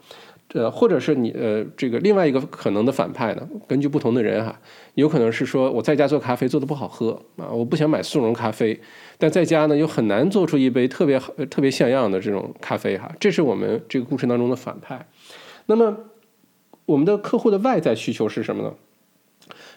[0.53, 3.47] 呃，或者是你呃，这个另外一个可能的反派呢？
[3.65, 4.59] 根据不同的人哈，
[4.95, 8.77] 有可能是说我在家做咖啡做的不好喝啊，我不想买速溶咖啡，
[9.17, 13.11] 但在家呢又很难做出一杯特别好、特别像样的这种咖啡哈。
[13.19, 15.07] 这是我们这个故事当中的反派。
[15.65, 15.97] 那么。
[16.87, 18.71] 我们的客户的外在需求是什么呢？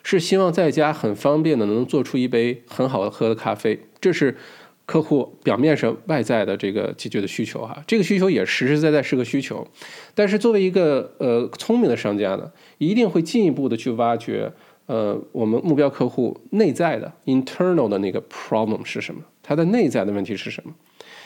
[0.03, 4.37] 是希望在家很方便的能做出一杯很好的喝的咖啡，这是
[4.85, 7.83] 客户表面上外在的这个解决的需求哈。
[7.87, 9.66] 这个需求也实实在在是个需求，
[10.14, 14.53] 但是作为一个呃聪明的商家呢，一定会进一步的去挖掘
[14.88, 20.74] 呃我们目标客户内在的 internal 的那个 problem 是什么，它的内在的问题是什么。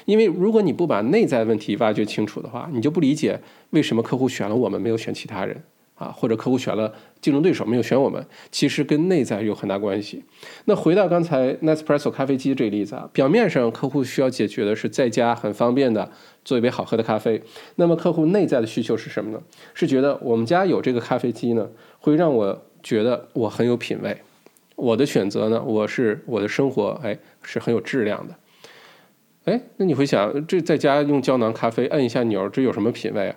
[0.05, 5.63] 因为如果你不把内在问题挖掘清楚的话，你就不理解为什么客户选了我们没有选其他人。
[5.95, 10.25] 啊，或者客户选了竞争对手没有选我们，其实跟内在有很大关系。
[10.65, 16.11] 那回到刚才 Nespresso 咖啡机这个例子啊，表面上客户需要解决的是在家很方便的
[16.45, 17.41] 做一杯好喝的咖啡。
[17.77, 19.41] 那么客户内在的需求是什么呢？
[19.75, 21.69] 是觉得我们家有这个咖啡机呢，
[22.01, 24.17] 会让我觉得我很有品位，
[24.77, 28.35] 我的选择呢，我是我的生活哎是很有质量的。
[29.45, 33.37] 哎，那你会想，这在家用胶囊咖啡摁一下钮，这有什么品位啊？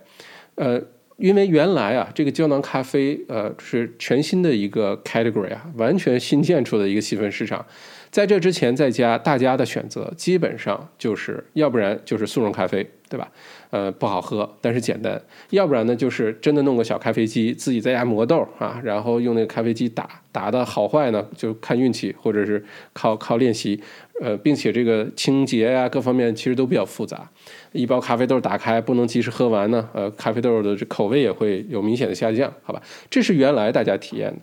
[0.55, 0.81] 呃。
[1.17, 7.65] 因为原来啊，这个胶囊咖啡，呃，是全新的一个 category 啊，完全新建出的一个细分市场。
[8.11, 13.31] 在这之前，在家大家的选择基本上就是要不然就是速溶咖啡，对吧？
[13.69, 15.17] 呃，不好喝，但是简单；
[15.49, 23.81] 要不然呢，就是真的弄个小咖啡机，自己在家磨豆啊，然后用那个咖啡机打，打的好坏呢，就看运气，或者是靠靠练习。
[24.21, 27.29] 呃，并且这个清洁呀，各方面其实都比较复杂。
[27.73, 32.81] 一包咖啡豆打开不能及时喝完呢，呃，咖啡豆的口味也会有明显的下降，好吧？
[33.09, 34.39] 这是原来大家体验的。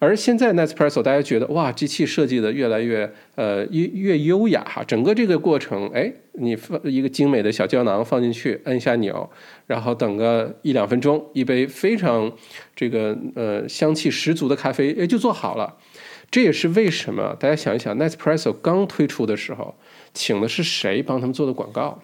[0.00, 9.28] 而现在 Nespresso 大家觉得哇，机器设计的越来越呃越越优雅哈，整个这个过程，哎，你放一个精美的小胶囊放进去，按一下钮，
[9.66, 12.32] 然后等个一两分钟，一杯非常
[12.76, 15.76] 这个呃香气十足的咖啡，哎，就做好了。
[16.30, 19.74] 这也是为什么大家想一想，Nespresso 刚推出的时候，
[20.12, 22.00] 请的是谁帮他们做的广告？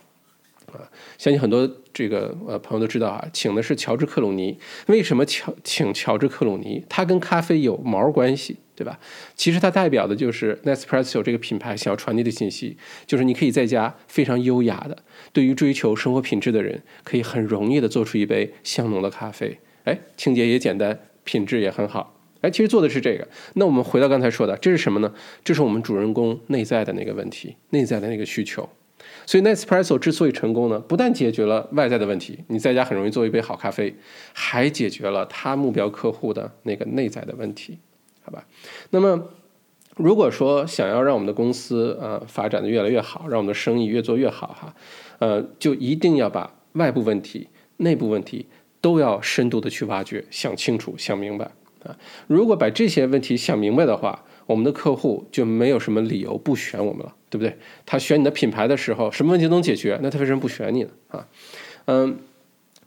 [0.79, 4.59] 啊，相信很多这个呃朋友都知道啊，请的是乔治克鲁尼。
[4.87, 6.85] 为什么乔请乔治克鲁尼？
[6.89, 8.99] 他跟咖啡有毛关系，对吧？
[9.35, 14.97] 其实它代表的就是 Nespresso 这个品牌想要传递的信息，就是你可以在家非常优雅的，
[15.33, 19.59] 对于追求生活品质的人，可以很容易的做出一杯香浓的咖啡。
[19.85, 22.19] 哎，清洁也简单，品质也很好。
[22.41, 23.27] 哎，其实做的是这个。
[23.55, 25.13] 那我们回到刚才说的，这是什么呢？
[25.43, 28.69] 这是我们主人公内在的那个问题，内在的那个需求。
[29.27, 33.95] 所以，Nespresso 之所以成功呢，不但解决了外在的问题，你在家很容易做一杯好咖啡，
[34.33, 37.79] 还解决了他目标客户的那个内在的问题，
[38.23, 38.47] 好吧？
[38.91, 39.29] 那么，
[39.97, 44.75] 如果说想要让我们的公司呃发展的越来越好，让我们的生意越做越好哈，
[45.19, 48.47] 呃，就一定要把外部问题、内部问题
[48.81, 51.51] 都要深度的去挖掘，想清楚、想明白
[51.83, 51.97] 啊。
[52.27, 57.15] 如果把这些问题想明白的话，我们的客户就没有什么理由不选我们了。
[57.31, 57.59] 对不对？
[57.85, 60.91] 他选你的品牌的时候，什么问题都能解决，那他为什么不选你呢？
[61.09, 61.27] 啊，
[61.87, 62.17] 嗯，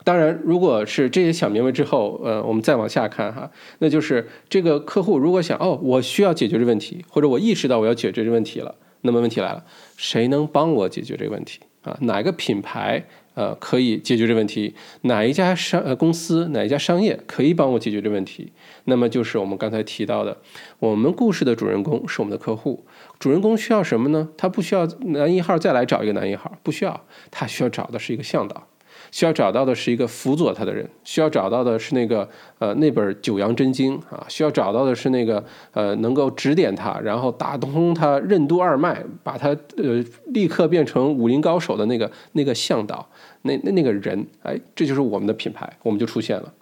[0.04, 9.62] 当然，如果是这些想明白之后，呃，我们再往下看哈，那就是这个客户如果想哦，我需要解决这问题，或者我意识到我要解决这问题了，那么问题来了，
[9.98, 11.98] 谁能帮我解决这个问题啊？
[12.00, 13.04] 哪个品牌
[13.38, 14.74] 呃可以解决这问题？
[15.02, 18.52] 哪一家商呃公司哪一家商业可以帮我解决这问题？
[18.86, 20.36] 那么就是我们刚才提到的，
[20.80, 22.84] 我们故事的主人公是我们的客户。
[23.20, 24.28] 主人公需要什么呢？
[24.36, 28.66] 他不需要男一号再来找一个男一号，不需要，他需要找的是一个向导。
[29.10, 39.48] 需要找到的是一个辅佐他的人，需要找到的是那个呃那本九阳真经啊，需要找到的是那个呃能够指点他，然后打通他任督二脉，把他
[39.78, 43.08] 呃立刻变成武林高手的那个那个向导，
[43.42, 46.52] 那那那个人，哎，这就是我们的品牌，我们就出现了。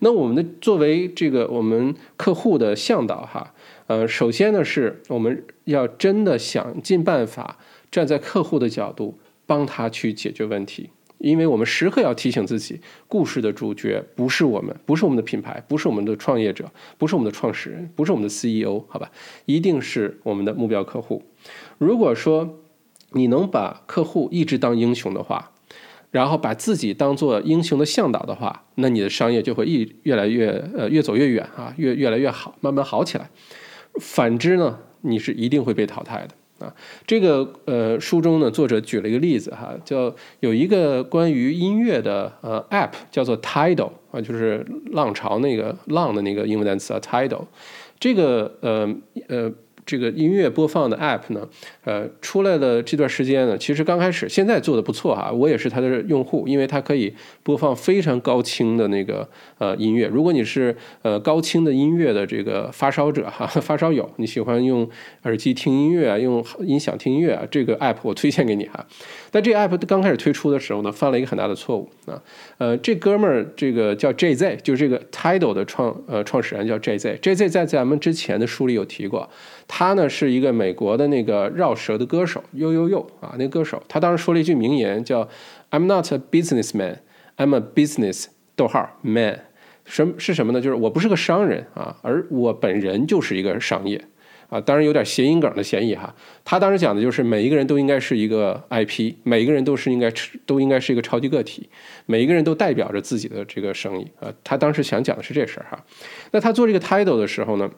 [0.00, 3.54] 那我们的作为这个我们客户的向导哈，
[3.86, 7.58] 呃，首先呢是我们要真的想尽办法
[7.90, 10.90] 站在客户的角度帮他去解决问题。
[11.18, 16.68] 因为我们时刻要提醒自己，故事的主角不是我们，不是我们的品牌，不是我们的创业者，
[16.98, 19.08] 不是我们的创始人，不是我们的 CEO，好吧，
[19.46, 21.22] 一定是我们的目标客户。
[21.78, 22.58] 如果说
[23.12, 25.51] 你能把客户一直当英雄的话，
[26.12, 33.30] 然后把自己当做英雄的向导的话，那你的商业就会一越来越呃越走越远啊，越越来越好，慢慢好起来。
[33.98, 36.66] 反之呢，你是一定会被淘汰的。
[36.66, 36.72] 啊，
[37.06, 47.46] 这个呃书中呢，作者举了一个例子哈，叫有一个关于音乐的呃 app 叫做 Tidal 啊，就是浪潮那个浪的那个英文单词啊，Tidal，
[47.98, 48.94] 这个呃
[49.28, 49.50] 呃。
[49.84, 51.48] 这个音乐播放的 App 呢，
[51.84, 60.06] 呃，出来的这段时间呢，其实刚开始现在做的不错哈，我也是它的用户，因为它可以播放非常高清的那个呃音乐。
[60.06, 64.88] 如果你是呃高清的音乐的这个发烧者哈， 发烧友，你喜欢用
[65.22, 68.86] 耳机听音乐啊，用音响听音乐啊，这个 App 我推荐给你哈。
[69.30, 72.22] 但这个 App 刚开始推出的时候呢，犯了一个很大的错误啊，
[72.58, 79.28] 呃，这哥们儿这个叫 JZ，就是这个 Tidal 的创呃创始人叫 JZ，JZ 在咱们之前的书里有提过。
[79.74, 85.26] 他呢是一个美国的那个绕舌的歌手，呦呦呦啊，那歌手，他当时说了一句名言，叫
[85.70, 86.98] "I'm not a businessman,
[87.38, 89.40] I'm a business 逗号 man"，
[89.86, 90.60] 什么是什么呢？
[90.60, 94.04] 就是我不是个商人啊，而我本人就是一个商业
[94.50, 96.14] 啊，当然有点谐音梗的嫌疑哈。
[96.44, 100.12] 他当时讲的就是每一个人都应该是一个 IP，每一个人都是应该
[100.44, 101.70] 都应该是一个超级个体，
[102.04, 104.30] 每一个人都代表着自己的这个生意啊。
[104.44, 105.82] 他当时想讲的是这事儿哈。
[106.32, 107.70] 那他做这个 title 的时候呢？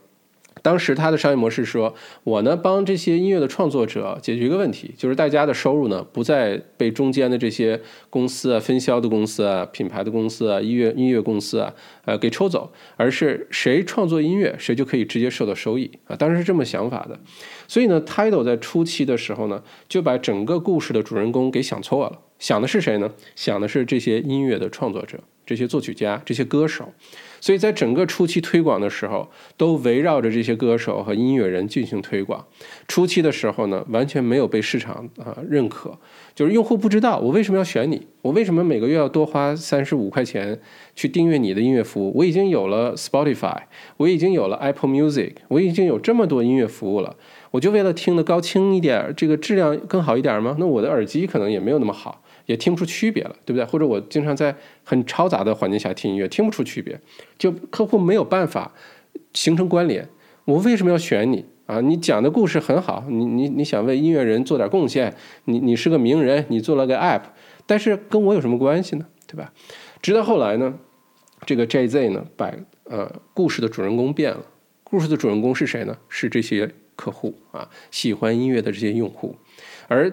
[0.65, 11.75] 当时他的商业模式说：“我呢帮这些音乐的创作者解决一个问题，就是大家的收入呢不再被中间的这些公司啊、分销的公司啊、品牌的公司啊、音乐音乐公司啊，
[12.07, 16.17] 呃给抽走，而是谁创作音乐，谁就可以直接受到收益啊。
[16.17, 17.21] 当时是这么想法的。
[17.69, 23.13] 所以呢，Tidal 在初期的时候呢，就把整个故事的主人公给想错了，想的是谁呢？
[23.37, 26.91] 想的是这些音乐的创作者。”这些作曲家、这些歌手，
[27.45, 29.29] 所以在整个初期推广的时候，
[29.59, 32.43] 都围绕着这些歌手和音乐人进行推广。
[32.89, 35.99] 初期的时候呢，完全没有被市场啊认可，
[36.35, 40.59] 就是用户不知道我为什么要选你，我为什么每个月要多花 三十五块钱
[40.97, 42.17] 去订阅你的音乐服务？
[42.17, 43.59] 我已经有了 Spotify，
[43.99, 47.15] 我已经有了 Apple Music，我已经有这么多音乐服务了，
[47.51, 50.57] 我就为了听得高清一点，这个质量更好一点吗？
[50.59, 52.23] 那我的耳机可能也没有那么好。
[52.47, 53.65] 也听不出区别了，对不对？
[53.65, 57.01] 或者我经常在很嘈杂的环境下听音乐，听不出区别，
[57.39, 58.73] 就客户没有办法
[59.33, 60.09] 形成关联。
[60.45, 61.81] 我为什么要选你啊？
[61.81, 65.15] 你讲的故事很好，你你你想为音乐人做点贡献，
[65.47, 67.23] 你你是个名人，你做了个 app，
[67.65, 69.07] 但是跟我有什么关系呢？
[69.27, 69.51] 对吧？
[70.03, 70.75] 直到后来呢，
[71.47, 72.53] 这个 JZ 呢，把
[72.85, 74.45] 呃故事的主人公变了。
[74.83, 75.97] 故事的主人公是谁呢？
[76.11, 79.35] 是这些客户啊，喜欢音乐的这些用户，
[79.89, 80.13] 而。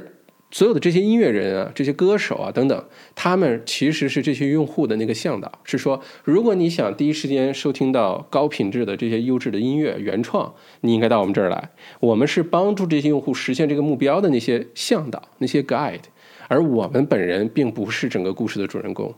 [0.51, 2.85] 所有的这些音乐人啊，这些歌手啊等等，
[3.15, 5.49] 他们其实是这些用户的那个向导。
[5.63, 11.69] 是说，如果你想第一时间收听到高品质的这些优质的音乐原创，你应该到我们这儿来。
[12.01, 16.01] 我们是帮助这些用户实现这个目标的那些向导、那些 guide，
[16.49, 19.13] 而我们本人并不是整个故事的主人公。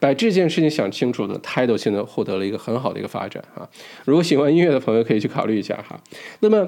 [0.00, 3.68] 把这件事情想清楚了，Tidal 现在获得了一个很好的一个发展啊。
[4.06, 6.00] 如果喜欢音乐的朋友可以去考虑一下哈。
[6.40, 6.66] 那么。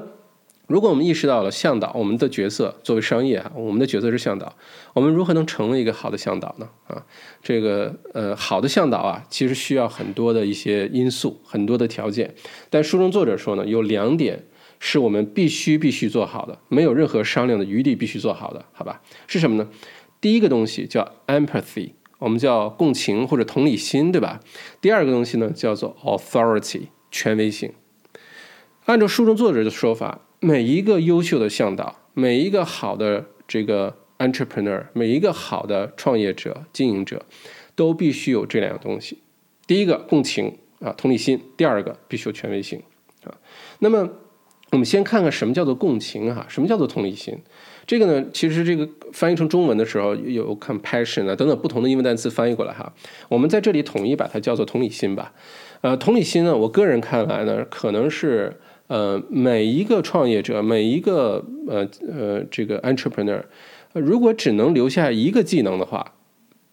[0.71, 4.55] 如果我们意识到了向导，我们的角色作为商业啊，我们的角色是向导，
[4.93, 6.69] 我们如何能成为一个好的向导呢？
[6.87, 7.05] 啊，
[7.43, 12.33] 这个呃，好的向导啊，其实需要很多的一些因素，很多的条件。
[12.69, 14.45] 但书中作者说呢，有两点
[14.79, 19.01] 是我们必须必须做好的，没有任何商量的余地，必须做好的，好吧？
[19.27, 19.67] 是什么呢？
[20.21, 24.39] 第一个东西叫 empathy，我们叫共情或者同理心，对吧？
[24.79, 27.73] 第二个东西呢，叫做 authority，权威性。
[28.85, 30.21] 按照书中作者的说法。
[30.43, 37.23] 每一个优秀的向导，每一个好的这个 entrepreneur，每一个好的创业者、经营者，
[37.75, 39.19] 都必须有这两个东西。
[39.67, 42.81] 第一个共情啊，同理心；第二个必须有权威性
[43.23, 43.37] 啊。
[43.77, 44.09] 那么
[44.71, 47.37] 我们先看看什么叫做共情哈，什么叫做同理心。
[47.85, 52.91] 这个呢，其实这个翻译成中文的时候有 compassion 啊等等不同的英文单词翻译过来哈。
[53.29, 55.35] 我们在这里统一把它叫做同理心吧。
[55.81, 58.59] 呃，同理心呢，我个人看来呢，可能是
[58.91, 63.41] 呃每一个创业者，每一个呃呃这个 entrepreneur，
[63.93, 66.13] 如果只能留下一个技能的话，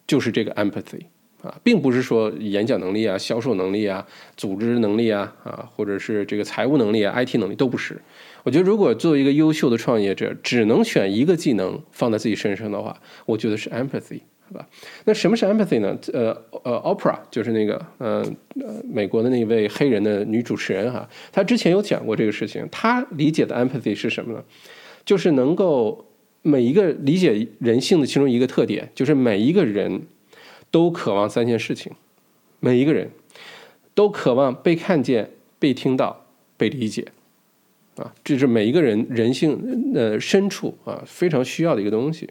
[0.04, 1.02] 就是这个 empathy。
[1.40, 4.04] 啊，并不是说演讲能力啊、销售能力啊、
[4.36, 7.96] 组织能力啊啊，或者是这个财务能力啊、IT 能力都不是。
[8.42, 14.66] 我觉得，如果作为一个优秀的创业者，只能选一个技能放在自己身上的话，我觉得是 empathy，好吧？
[15.04, 15.96] 那什么是 empathy 呢？
[16.12, 18.24] 呃呃，Opera 就是那个呃
[18.60, 22.66] 呃美国的那位黑人的女主持人哈，她之前有讲过这个事情。
[22.70, 24.42] 她理解的 empathy 是什么呢？
[25.04, 26.06] 就是能够
[26.42, 30.02] 每一个理解人性的其中一个特点，就是每一个人。
[30.70, 31.90] 都渴望三件事情，
[32.60, 33.10] 每一个人
[33.94, 36.26] 都渴望被看见、被听到、
[36.58, 37.06] 被理解，
[37.96, 42.28] 啊，这是每一个人人性呃深处啊非常需要的一个东西。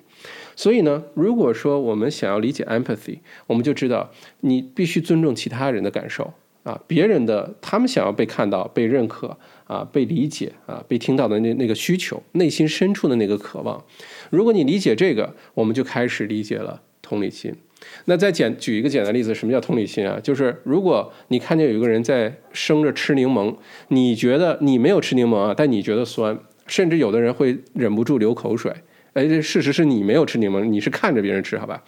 [0.58, 4.10] 所以呢，如果说我们想要理解 empathy，我们就知道
[4.42, 6.34] 你必须尊重其他人的感受
[6.64, 13.82] 啊，别人的他们想要被看到、被认可啊、被理解啊、被听到的那那个需求，内心深处的那个渴望。
[14.32, 17.54] 如果你理解这个，我们就开始理解了同理心。
[18.06, 20.20] 那再简举一个简单例子，什么叫同理心啊？
[20.20, 23.56] 就是如果你看见有一个人在生着吃柠檬，
[23.90, 28.74] 你觉得你没有吃柠檬啊，但你觉得酸，甚至有的人会忍不住流口水。
[29.18, 31.84] 哎，这事实是你没有吃柠檬，你是看着别人吃，好吧？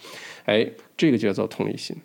[0.46, 1.96] 哎，这个就叫做同理心，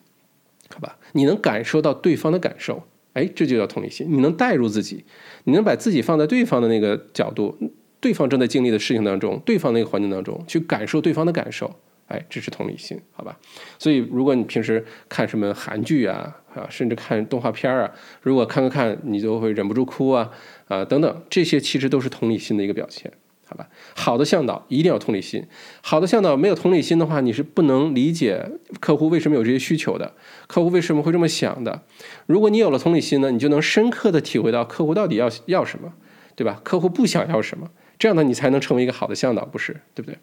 [0.70, 1.00] 好吧？
[1.14, 4.06] 你能感受到对方的感受，哎，这就叫同理心。
[4.08, 5.04] 你能代入自己，
[5.46, 7.58] 你能把自己放在对方的那个角度，
[8.00, 11.74] 对方正在经历的事情当中，对方那个环境当中，去感受对方的感受。
[12.06, 13.36] 哎，这是同理心，好吧？
[13.80, 20.30] 所以，如果你平时看什么韩剧啊，啊，甚至看动画片啊，如果看看看，你就会忍不住哭啊，
[20.68, 23.12] 啊，等等，这些其实都是同理心的一个表现，
[23.48, 23.68] 好吧？
[23.96, 25.46] 好的向导一定要同理心，
[25.82, 30.14] 好的向导没有同理心的话，你是不能理解客户为什么有这些需求的，
[30.48, 31.84] 客户为什么会这么想的。
[32.26, 35.94] 如果你有了同理心呢，你就能深刻的体会到客户到底要要什么，
[36.36, 36.60] 对吧？
[36.64, 37.70] 客户不想要什么，
[38.00, 39.80] 这样呢，你才能成为一个好的向导，不是？
[39.94, 40.18] 对不对？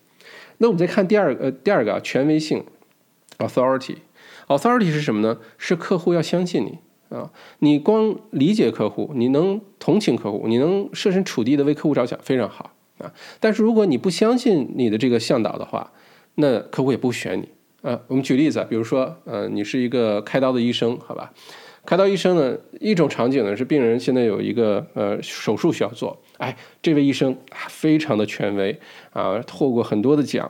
[0.59, 2.65] 那我们再看第二个，呃，第二个啊，权威性
[3.39, 5.39] ，authority，authority 是什么呢？
[5.59, 6.79] 是客户要相信你
[7.17, 12.73] 啊，你光理解客户，你能同情客户，你能设身处地的为客户着想，非常好
[13.03, 13.13] 啊。
[13.41, 15.93] 但是如果你不相信你的这个向导的话，
[16.37, 17.49] 那客户也不选你
[17.89, 18.01] 啊。
[18.07, 21.33] 我们举例子，比如说，呃，你是一个开刀的医生，好吧？
[21.85, 27.37] 开刀医生呢，一种场景呢是病人现在有一个呃手术需要做，哎，这位医生
[27.69, 28.79] 非常的权威
[29.13, 30.49] 啊，获过很多的奖，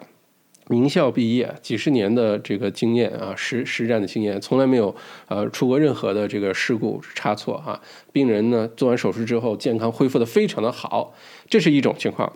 [0.69, 4.95] 名校毕业，几十年的这个经验啊，实实战的经验，从来没有
[5.29, 7.81] 呃出过任何的这个事故差错啊。
[8.13, 11.13] 病人呢做完手术之后健康恢复的非常的好，
[11.49, 12.33] 这是一种情况，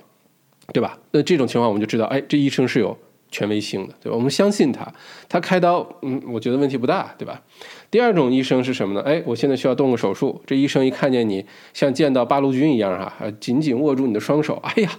[0.73, 0.99] 对吧？
[1.13, 2.97] 那这种情况我们就知道，哎，这医生是有
[3.31, 4.17] 权威性的，对吧？
[4.17, 4.87] 我们相信他，
[5.29, 7.43] 他开刀，嗯，我觉得问题不大，对吧？
[7.91, 9.01] 第二种医生是什么呢？
[9.03, 14.91] 哎，我现在需要动个手术，这医生一看见你像见到八路军一样哈，紧紧握住你的双手，哎呀，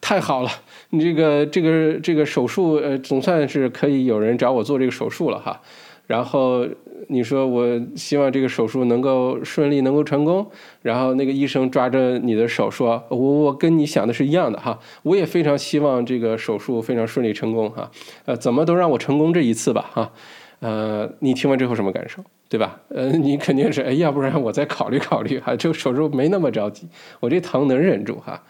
[0.00, 0.50] 太好了，
[0.90, 5.60] 你这个这个这个手术呃，总算是可以有人找我做这个手术了哈。
[6.06, 6.66] 然后
[7.08, 10.46] 你说我希望这个手术能够顺利，能够成功。
[10.82, 17.90] 然后那个医生抓着你的手说：“我我跟你想的是一样的哈，我也非常希望这个手术非常顺利成功哈。
[18.24, 20.12] 呃，怎么都让我成功这一次吧哈。
[20.60, 22.80] 呃，你听完之后什么感受？”对吧？
[22.90, 25.56] 呃，你肯定是哎，要不然我再考虑考虑哈。
[25.56, 26.86] 这个手术没那么着急，
[27.18, 28.40] 我这疼能忍住哈。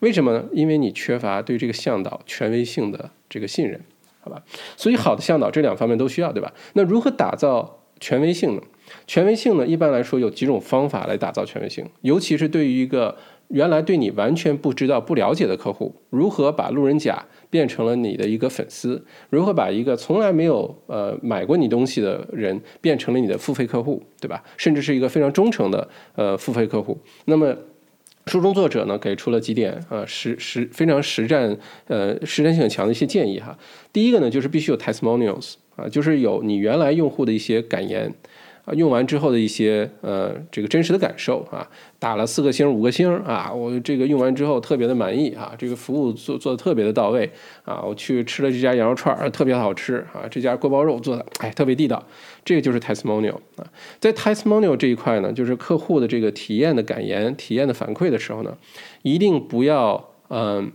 [0.00, 0.44] 为什么呢？
[0.52, 3.80] 因为你缺乏对这个向导权威性的这个信任，
[4.24, 4.42] 好吧？
[4.76, 6.52] 所以好的向导这两方面都需要，对吧？
[6.72, 8.62] 那如何打造权威性呢？
[9.06, 13.16] 权威性呢，一般来说有几种方法来打造权威性，尤其是对于一个
[13.48, 17.24] 原来对你完全不知道、不了解的客户，如何把路人甲。
[17.50, 24.42] 变成了你的一个粉丝，如何把一个从来没有呃买过你东西的人变成了你的付费客户，对吧？
[24.56, 26.98] 甚至是一个非常忠诚的呃付费客户。
[27.26, 27.56] 那么
[28.26, 31.56] 书中作者呢给出了几点啊实实非常实战
[31.86, 33.56] 呃实战性很强的一些建议哈。
[33.92, 38.12] 第一个呢就是必须有 testimonials 啊，就是有你原来用户的一些感言。
[38.64, 47.30] 啊，用完之后的一些呃，这个真实的感受啊，打了四个星、五个星啊，我这个用完之后特别的满意啊，这个服务做做的特别的到位
[47.64, 52.02] 啊，我去吃了这家羊肉串儿，特别好吃啊，这家锅包肉做的哎特别地道，
[52.44, 53.66] 这个就是 testimonial 啊，
[54.00, 58.56] 在 testimonial 这一块呢，就是客户的这个体验的感言、体验的反馈的时候呢，
[59.02, 60.72] 一定不要嗯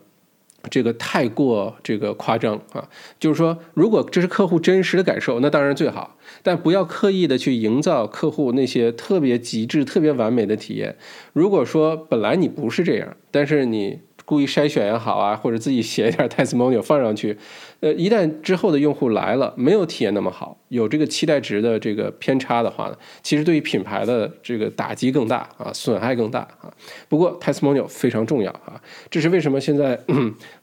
[0.69, 2.87] 这个太过这个夸张啊，
[3.17, 10.95] 就是说，如果这是客户真实的感受，那当然最好，但不要刻意的去营造客户那些特别极致、特别完美的体验。
[11.33, 17.37] 如果说本来你不是这样，但是你故意筛选也好啊，或者自己写一点 testimonial 放上去。
[17.81, 26.71] 呃，一旦之后的用户来了，没有体验那么好，有这个期待值的这个偏差的话呢，其实对于品牌的这个打击更大啊，损害更大啊。
[27.07, 29.99] 不过 testimonial 非常重要啊，这是为什么现在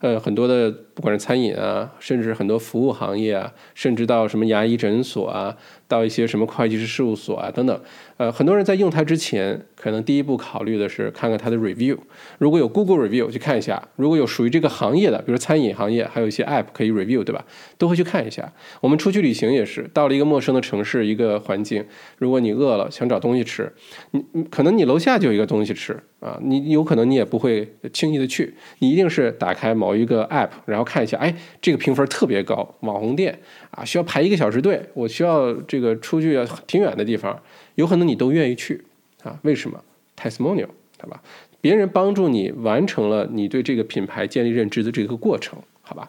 [0.01, 5.57] 呃很多的不管是餐饮啊，甚至很多服务行业啊，甚至到什么牙医诊所啊。
[5.89, 7.81] 到一些什么会计师事务所啊等等，
[8.17, 11.97] 呃，很多人在用它之前，可能第一步考虑的是看看它的 review。
[12.39, 17.45] 如果有 Google review，去看一下；如果有属于这个行业的，比如餐饮行业，还有一些 app 可以 review，view 对吧？
[17.79, 18.53] 都会去看一下。
[18.81, 21.85] 我们出去旅行也是，到了一个陌生的城市，一个环境，
[22.19, 23.73] 如果你饿了，想找东西吃，
[24.11, 33.39] 你可能你楼下就有一个东西吃啊，你有可能你也不会轻易的去，你一定是打开某一个 app，然后看一下，哎，这个评分特别高，网红店
[33.71, 37.41] 啊，需要排一个小时队，我需要这个出去挺远的地方，
[37.77, 38.83] 有可能你都愿意去
[39.23, 39.39] 啊？
[39.43, 39.81] 为什么
[40.17, 41.23] ？testimonial，对吧？
[41.61, 46.09] 别人帮助你完成了你对这个品牌建立认知的这个过程，好吧？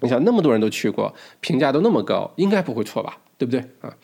[0.00, 3.18] 你想那么多人都去过，评价都那么高，应该不会错吧？
[3.38, 3.94] 对不对啊？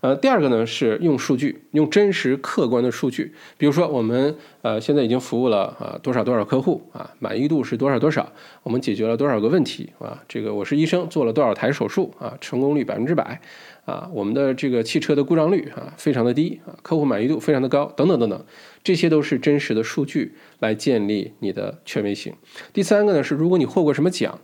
[0.00, 8.32] 呃，第二个呢是用数据，用真实客观的数据，比如说我们呃现在已经服务了啊多少多少客户啊，满意度是多少多少，
[8.62, 13.38] 我们解决了多少个问题啊，这个我是医生做了多少台手术啊，成功率百分之百
[13.84, 18.42] 啊，我们的这个汽车的故障率啊非常的低啊，客户满意度非常的高，等等等等，
[18.82, 22.32] 这些都是真实的数据来建立你的权威性。
[22.72, 24.38] 第三个呢是如果你获过什么奖，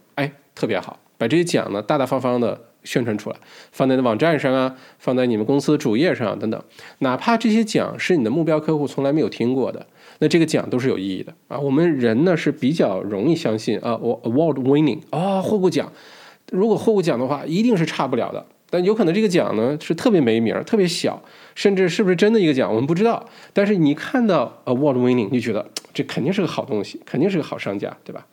[0.56, 2.60] 特别好，把这些奖呢大大方方的。
[2.86, 3.36] 宣传出来，
[3.72, 6.62] 放在网站上啊，放在你们公司的主页上等等。
[7.00, 9.84] 哪怕这些奖是你的目标客户从来没有听过的，
[10.20, 11.58] 那这个奖都是有意义的啊。
[11.58, 15.92] 我们人呢是比较容易相信啊，我 award winning 啊，获过奖。
[16.52, 18.46] 如果获过奖的话，一定是差不了的。
[18.70, 21.20] 但有可能这个奖呢是特别没名儿、特别小，
[21.56, 23.28] 甚至是不是真的一个奖，我们不知道。
[23.52, 28.24] 但是你看到 award winning，你就觉得这肯定是个好东西，肯定是个好商家，对吧？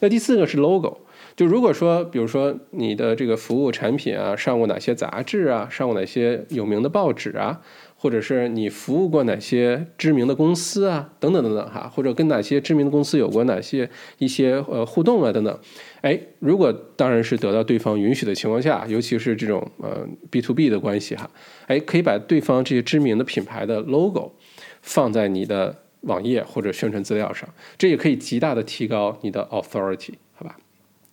[0.00, 0.98] 那第四个是 logo。
[1.34, 7.60] 就如果说，比如说你的这个服务产品啊，上过哪些杂志啊，上过哪些有名的报纸啊，
[7.96, 15.58] 或者是你服务过哪些知名的公司啊，等等等等哈，或者跟哪些知名的公司有过哪些一些呃互动啊等等，
[16.02, 21.30] 哎，如果当然是得到对方允许的情况下，尤其是这种呃 B to B 的关系哈，
[21.66, 24.32] 哎，可以把对方这些知名的品牌的 logo
[24.82, 30.56] 放在你的网页或者宣传资料上，这也可以极大的提高你的 authority 好吧。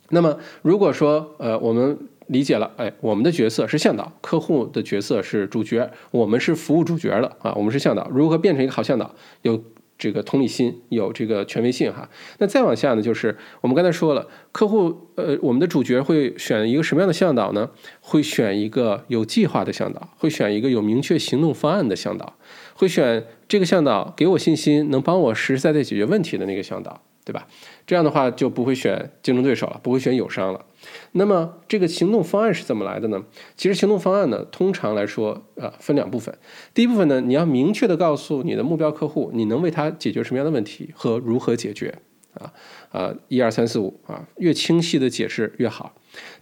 [0.09, 1.97] 那么，如果说，呃，我们
[2.27, 9.13] 理解了，哎，我们的角色是向导，客户的角色是主角，我们是服务主角的啊，我们是向导，如何变成一个好向导？
[9.41, 9.63] 有
[9.97, 12.09] 这个同理心，有这个权威性哈。
[12.37, 17.69] 那再往下呢，就是我们刚才说了，客户，呃，我们的主角会选一个什么样的向导呢？
[17.99, 22.35] 会选一个有计划的向导，会选一个有明确行动方案的向导，
[22.75, 27.01] 会选这个向导给我信心，能帮我实实在在解决问题的那个向导。
[27.29, 27.47] 对吧？
[27.85, 30.65] 这样的话就不会选竞争对手了，不会选友商了。
[31.11, 33.23] 那么这个行动方案是怎么来的呢？
[33.55, 36.35] 其实行动方案呢，通常来说啊，分两部分。
[36.73, 41.93] 第一部分呢，你要明确的告诉你的目标客户，你能为他解决什么样的问题和如何解决
[42.33, 42.51] 啊
[42.91, 45.93] 啊，一二三四五啊，越清晰的解释越好。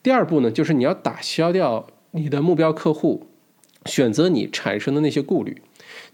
[0.02, 3.28] 第二步呢，就是你要打消掉你的目标客户
[3.86, 5.62] 选择你产生的那些顾虑。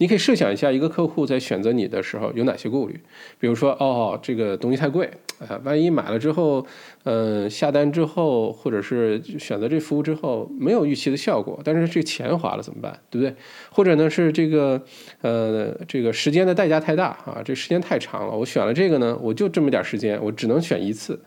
[0.03, 2.99] 你可以设想一下，一个客户在选择你的时候有哪些顾虑？
[3.39, 6.67] 比如说，哦，这个东西太贵，啊，万一买了之后，
[7.05, 12.99] 嗯，下单之后，或者是选择这服务之后没有预期的效果，但是这钱花了怎么办？
[13.09, 13.33] 对不对？
[13.71, 14.83] 或者呢是这个，
[15.21, 21.17] 呃，这个时间的代价太大啊，这时间太长了，我选了这个呢，我就这么点时间，我只能选一次。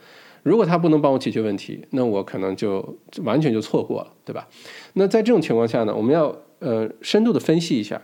[0.42, 4.46] 如果他不能帮我解决问题，那我可能就完全就错过了，对吧？
[4.92, 8.02] 那在这种情况下呢，我们要呃深度的分析一下。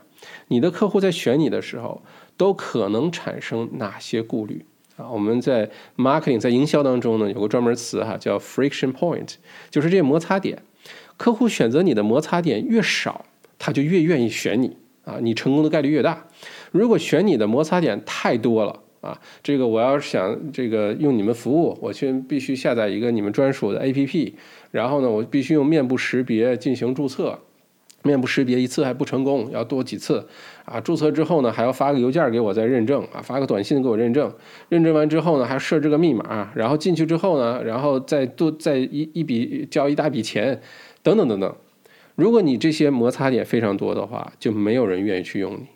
[0.49, 2.03] 你的客户在选你的时候，
[2.37, 4.65] 都可能产生哪些顾虑
[4.97, 5.11] 啊？
[5.11, 9.35] 我们在 marketing 在营销当中呢，有个专门词哈，叫 friction point，
[9.71, 10.63] 就是这些摩擦点。
[11.17, 13.25] 客户选择你的摩擦点越少，
[13.59, 16.27] 他就越愿意选你啊，你成功的概率越大。
[16.73, 24.33] 如果选你的摩擦点太多了啊，这个我要是想这个用你们服务，我去必须下载一个你们专属的 APP，
[24.71, 27.39] 然后呢，我必须用面部识别进行注册。
[28.03, 30.27] 面部识别一次还不成功，要多几次
[30.65, 30.81] 啊！
[30.81, 34.33] 注册之后呢，还要发个邮件给我再认证啊，发个短信给我认证。
[34.69, 40.61] 认证完之后呢，还要设置个密码，然后进去之后呢，然后再多再一一笔交一大笔钱，
[41.03, 41.55] 等等等等。
[42.17, 45.67] 如果你这些摩擦点非常多的话，就没有人愿意去用你。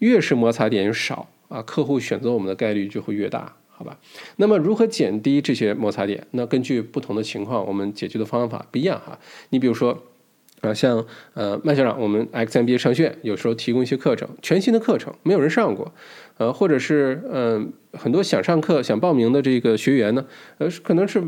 [0.00, 3.98] 越是摩擦点少啊，客户选择我们的概率就会越大好吧？
[4.36, 6.26] 那么如何减低这些摩擦点？
[6.32, 9.18] 那根据不同的情况，我们解决的方法不一样哈。
[9.48, 10.02] 你比如说。
[10.62, 11.04] 啊，像
[11.34, 15.92] 呃麦校长，我们 XMBA 商学院有时候提供一些课程，全新的课程，没有人上过，
[16.38, 20.24] 呃，或者是嗯很多想上课、想报名的这个学员呢，
[20.58, 21.20] 呃，可能是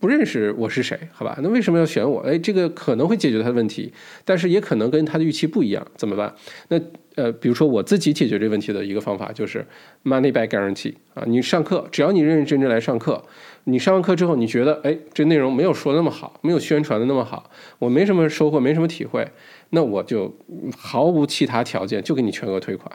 [0.00, 1.38] 不认识我是谁，好吧？
[1.40, 2.20] 那为什么要选我？
[2.22, 3.92] 哎，这个可能会解决他的问题，
[4.24, 6.34] 但是也可能跟他的预期不一样，怎么办？
[6.68, 6.80] 那
[7.14, 9.64] 呃，比如说我自己解决这个问题的一个方法就是
[10.04, 13.22] money back guarantee 啊，你上课，只要你认认真真来上课。
[13.68, 17.50] 你上完课之后，你觉得哎，这内容没有说那么好，没有宣传的那么好，
[17.80, 19.28] 我没什么收获，没什么体会，
[19.70, 20.32] 那我就
[20.78, 22.90] 毫无其他条件，就给你全额退款。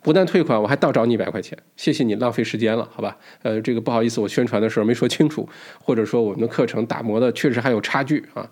[0.00, 3.16] 不但退款，我还倒找你一百块钱，谢谢你浪费时间了，好吧？
[3.42, 5.48] 呃，这个不好意思，我宣传的时候没说清楚，
[5.80, 8.48] 或者说我们的课程打磨的确实还有差距啊。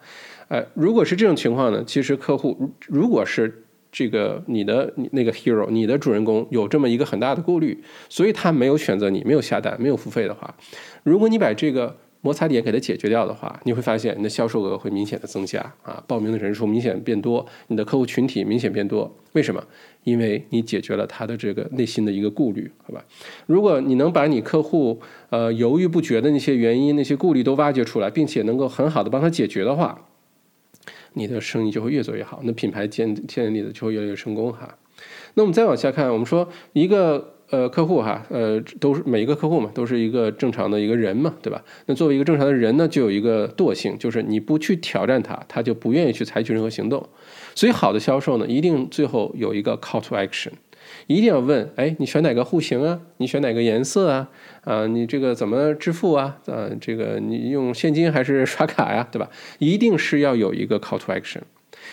[0.48, 3.64] 呃，如果是这种情况呢，其实客户如果是。
[3.92, 10.54] 这个你的那个 hero，你的主人公有这么一个很大的顾虑，所以他没有选择你，没有下单，没有付费的话，
[11.02, 19.10] 如果你把这个摩擦点给它解决掉的话，你会发现你的销售额会明显的增加啊，报名的人数明显变多，你的客户群体明显变多。
[19.32, 19.64] 为什么？
[20.04, 23.02] 因为你解决了他的这个内心的一个顾虑，好吧？
[23.46, 30.06] 如果你能把你客户呃犹豫不决的那些原因、那些顾虑都挖掘出来，并且能够很好的帮他解决的话。
[31.14, 34.76] 你的生意就会越做越好，那品牌建建立的就会越来越成功哈。
[35.34, 41.62] 那我们再往下看，我们说一个呃客户哈，呃都是每一个客户嘛，都是一个正常的一个人嘛，对吧？
[41.86, 47.08] 那作为一个正常的人呢，就有一个惰性，就是你不去挑战他，他就不愿意去采取任何行动。
[47.54, 50.50] 所以好的销售呢，一定最后有一个 call to action。
[51.06, 53.00] 一定要问，哎，你选哪个户型啊？
[53.18, 54.28] 你选哪个颜色啊？
[54.64, 56.38] 啊，你这个怎么支付啊？
[56.46, 59.06] 啊，这个你用现金还是刷卡呀？
[59.10, 59.28] 对吧？
[59.58, 61.40] 一定是要有一个 call to action，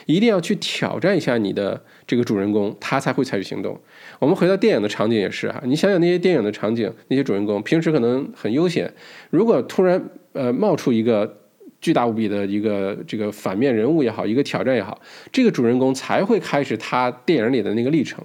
[0.06, 3.80] 一定要去挑战一下你的这个主人公，他才会采取行动。
[4.20, 8.94] 我们回到电影的场景也是哈，你想想那些电影的场景，那些主人公平时可能很悠闲，
[9.30, 10.04] 如果突然
[10.34, 11.42] 呃冒出一个。
[11.80, 15.00] 巨大无比的一个这个反面人物也好，一个挑战也好，
[15.32, 18.24] 这个主人公才会开始他电影里的那个历程。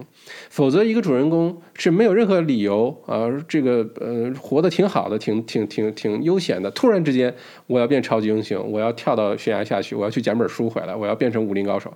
[0.49, 6.71] 否则，一个主人公是没有任何理由啊，这个呃活得挺好的，挺 挺挺挺悠闲的。
[6.71, 7.33] 突然之间，
[7.67, 11.93] 我要变超级英雄，我要跳到悬崖下去，我要去捡本书回来，我要变成武林高手。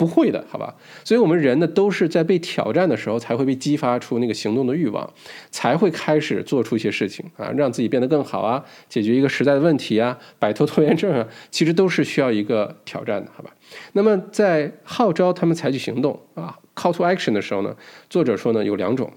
[0.00, 0.74] 不会的，好吧？
[1.04, 5.12] 所以，我们人呢，都是在被挑战的时候，才会被激发出那个行动的欲望，
[5.50, 13.50] 才会开始做出一些事情啊，让自己变得更好啊，解决一个时代的问题啊，摆脱拖延症啊，其实都是需要一个挑战的，好吧？
[13.92, 17.76] 那么，在号召他们采取行动啊，call to action 的时候呢，
[18.08, 19.12] 作者说呢，有两种，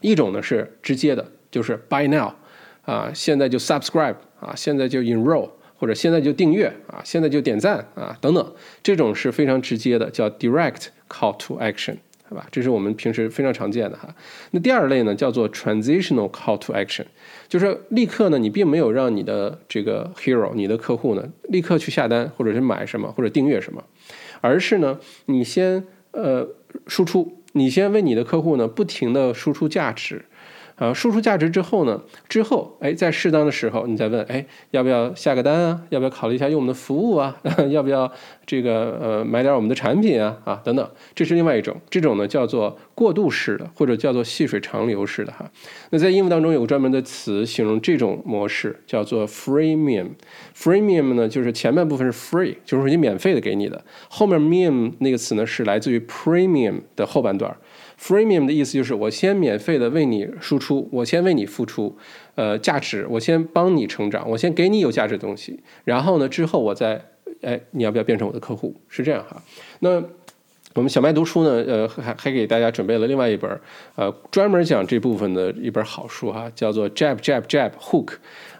[0.00, 2.30] 一种呢是直接的，就是 “by now，
[2.84, 5.50] 啊，现在就 subscribe，啊，现在就 enroll。
[5.84, 11.94] 或者现在就订阅啊，现在就点赞啊，等等，这种是非常直接的，叫 direct call to action，
[12.26, 12.46] 好吧？
[12.50, 14.08] 这是我们平时非常常见的哈。
[14.52, 17.04] 那第二类呢，叫做 transitional call to action，
[17.50, 23.84] 就是立刻呢，你并没有让你的这个 hero，你的客户呢，立刻去下单或者是买什么或者订阅什么，
[24.40, 26.48] 而是呢，你先呃
[26.86, 30.24] 输出，你先为你的客户呢不停的输出价值。
[30.76, 32.00] 啊，输出价值之后呢？
[32.28, 35.80] 之后，哎，在适当的时候，你再问，哎，要不要下个单啊？
[35.90, 37.36] 要不要考虑一下用我们的服务啊？
[37.70, 38.10] 要不要
[38.44, 40.36] 这个呃买点我们的产品啊？
[40.44, 45.48] 啊，等等，这是另外一种，这种呢叫做过渡式的，或者叫做细水长流式的哈。
[45.90, 50.08] 那在英文当中有个专门的词形容这种模式，叫做 freemium。
[50.56, 57.56] freemium 呢就是前半部分是 free，就是说你免费的给你的，后面 mium 那个词呢是来自于 premium 的后半段。
[58.04, 61.96] Freemium 的意思就是我先免费的为你输出，我先为你付出，
[62.34, 67.02] 呃，价值，我先帮你成长，我先给你有价值的东西，然后呢，之后我再，
[67.40, 68.74] 哎，你要不要变成我的客户？
[68.88, 69.42] 是这样哈。
[69.78, 70.04] 那
[70.74, 73.48] 我们小麦读书呢，呃，还还给大家准备了另外一本，
[73.94, 78.14] 呃，专门讲这部分的一本好书哈，叫做 Jab Jab Jab Hook。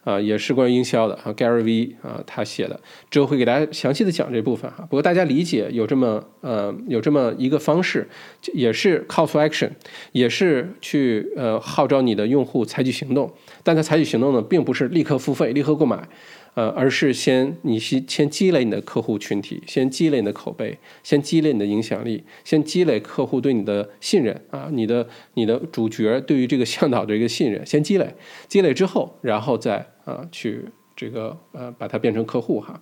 [0.05, 2.79] 啊，也是关于营销的啊，Gary V 啊，他写的，
[3.11, 4.85] 之后会给大家详细的讲这部分哈。
[4.91, 8.07] 不过大家理解有这么呃有这么一个方式，
[8.53, 9.71] 也是 call to action，
[10.13, 16.07] 也是去呃号召你的用户采取行动，但他采取行动呢，并不是立刻付费、立刻购买。
[16.55, 28.15] 呃，而是先你先先积累你的客户群体，先积累你的口碑，先积累你的影响力，先积累客户对你的信任啊，你的你的主角对于这个向导的一个信任，先积累，
[28.47, 32.81] 积累之后，然后再啊去这个呃把它变成客户哈。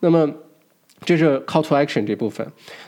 [0.00, 0.30] 那么
[1.04, 2.46] 这是 call to action 这部分。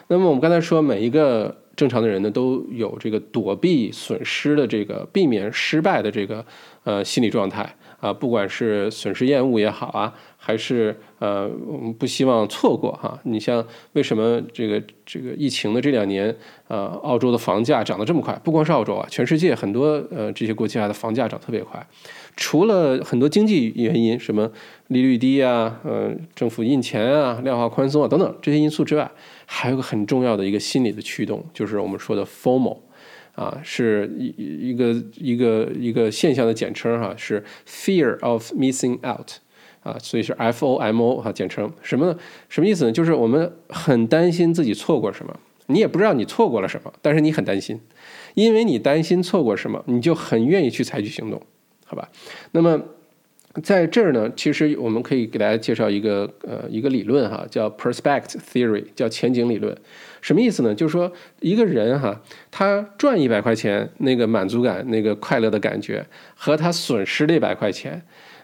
[0.09, 6.45] 那么我们刚才说每一个正常的人呢都有这个躲避损失的这个避免失败的这个
[6.85, 7.75] 呃心理状态。
[8.01, 13.19] 啊，不管是损失厌恶也好啊，还是呃我们不希望错过哈。
[13.25, 16.35] 你像为什么这个这个疫情的这两年，
[16.69, 18.33] 呃，澳洲的房价涨得这么快？
[18.45, 21.85] 不光是澳洲啊，全世界很多呃这些国家的房价涨特别快。
[22.37, 24.49] 除了很多经济原因，什么
[24.87, 29.11] 利率低啊，呃，政府印钱啊，量化宽松啊等等这些因素之外，
[29.45, 32.77] 还有个很重要的一个心理的驱动，就是我们说的 FOMO。
[33.39, 39.31] 啊，是一一个一个一个现象的简称哈，是 fear of missing out，
[39.85, 42.19] 啊，所以是 F O M O 哈，简称什么？
[42.49, 42.91] 什么意思呢？
[42.91, 47.81] 就是我们很担心自己错过什么，你也不知道你错过了什么，但是你很担心，
[48.35, 51.41] 因为你担心错过什么，你就很愿意去采取行动，
[51.85, 52.11] 好吧？
[52.51, 52.83] 那么。
[53.63, 59.77] 在这儿呢，其实我们可以给大家介绍一个呃一个理论哈，叫 prospect theory，叫前景理论。
[60.21, 60.75] 什么意思呢？
[60.75, 61.11] 就是说
[61.41, 66.05] 一个人哈，他赚一百块钱那个满足感、那个快乐的感觉，
[66.35, 68.03] 和他损失一百块钱，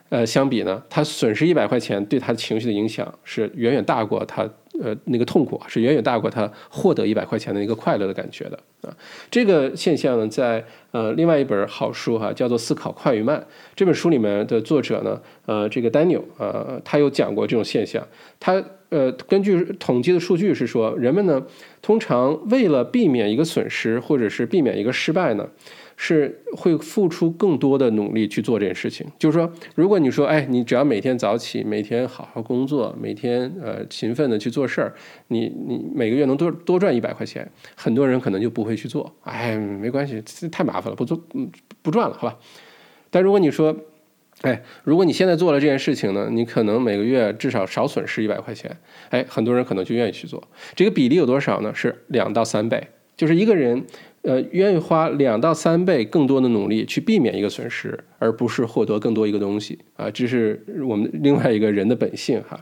[0.08, 4.48] 呃相比呢，他损失一百块钱对他的情绪的影响是远远大过他。
[4.82, 8.92] 呃，那个痛苦是远远大过他获得一百块钱的一个快乐的感觉的啊。
[9.30, 13.38] 这个现象呢，在呃另外一本好书哈，叫做《思考快与慢》
[13.76, 18.04] 这本书里面的作者呢，呃，这个 Daniel 啊，他有讲过这种现象。
[18.40, 18.60] 他
[18.90, 21.42] 呃，根据统计的数据是说，人们呢，
[21.82, 25.48] 通常为了避免一个损失或者是避免一个失败呢。
[25.96, 29.06] 是会付出更多的努力去做这件事情。
[29.16, 34.92] 就是说，如果你说，哎，你只要每天早起，每天好好工作，每天呃勤奋的去做事儿，
[35.28, 39.14] 你你每个月能多多赚一百块钱，很多人可能就不会去做。
[39.22, 40.20] 哎，没关系，
[40.50, 41.48] 太麻烦了，不做，嗯，
[41.80, 42.36] 不赚了，好吧。
[43.08, 43.76] 但如果你说，
[44.42, 48.76] 哎，如果你现在做了这件事情呢，你可能每个月至少少损失一百块钱，
[49.10, 50.42] 哎，很多人可能就愿意去做。
[50.74, 51.72] 这个比例有多少呢？
[51.74, 53.84] 是两到三倍，就是一个人。
[54.26, 62.58] 呃，愿意花两到三倍更多的努力去避免一个损失，而不是获得更多一个东西啊，这是我们另外一个人的本性哈。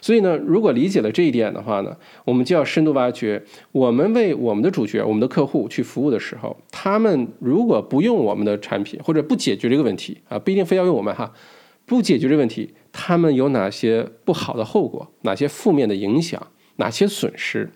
[0.00, 1.94] 所以呢，如果理解了这一点的话呢，
[2.24, 3.42] 我们就要深度挖掘，
[3.72, 11.30] 我们为我们的主角、我们的客户去服务的时候，他们如果不用我们的产品或者不解决这个问题啊，不一定非要用我们哈，
[11.84, 16.46] 不解决这个问题，他们有哪些不好的后果，哪些负面的影响，
[16.76, 17.68] 哪些损失？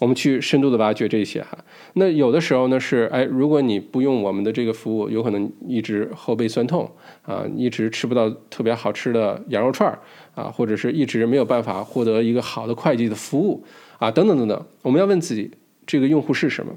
[0.00, 1.58] 我们去深度的挖掘这些哈，
[1.92, 6.90] 那有的时候呢是，哎，如果你不用我们的这个服务，有可能一直后背酸痛
[7.20, 9.98] 啊，一直吃不到特别好吃的羊肉串儿
[10.34, 13.62] 啊，或者是一直没有办法获得一个好的会计的服务
[13.98, 15.50] 啊，等等等等，我们要问自己，
[15.86, 16.72] 这个用户是什么？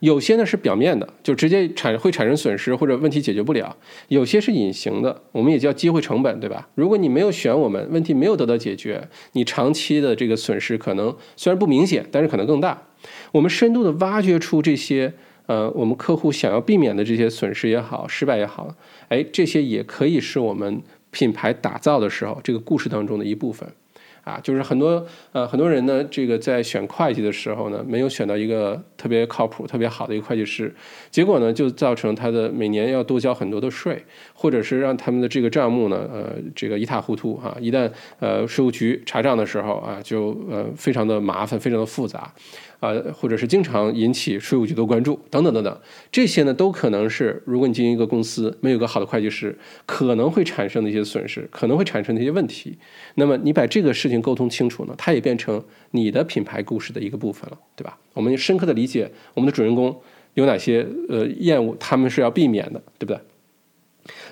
[0.00, 3.74] 有些呢是表面的，就直接产会产生损失或者问题解决不了；
[4.08, 6.68] 有些是隐形的，我们也叫机会成本，对吧？
[6.74, 12.80] 如果你没有选我们，问题没有得到解决，你长期的这个损失可能虽然不明显，但是可能更大。
[13.32, 15.12] 我们深度的挖掘出这些，
[15.46, 18.74] 呃，我们客户想要避免的这些损失也好，失败也好，
[19.08, 23.68] 哎，这些也可以是我们品牌打造的时候这个故事当中的一部分。
[24.28, 30.74] 啊，就是很多呃很多人呢，这个在选会计的时候呢，没有选到一个特别靠谱、特别好的一个会计师，
[31.10, 34.04] 结果呢，就造成他的每年要多交很多的税，
[34.34, 37.56] 或者是让他们的这个账目呢，呃，这个一塌糊涂啊。
[37.58, 42.30] 一旦呃税务局查账的时候啊，就呃非常的麻烦，非常的复杂。
[42.80, 45.80] 啊，或者是经常引起税务局的关注，等等等等，
[46.12, 52.78] 这些呢都可能是，如果你经营一个公司，没有个好的会计师，可能会产生的一些损失，可能会产生的一些问题。
[53.16, 55.60] 那么你把这个事情沟通清楚呢，它也变成
[55.90, 57.98] 你的品牌故事的一个部分了，对吧？
[58.14, 60.00] 我们深刻的理解我们的主人公
[60.34, 63.18] 有哪些呃厌恶，他们是要避免的，对不对？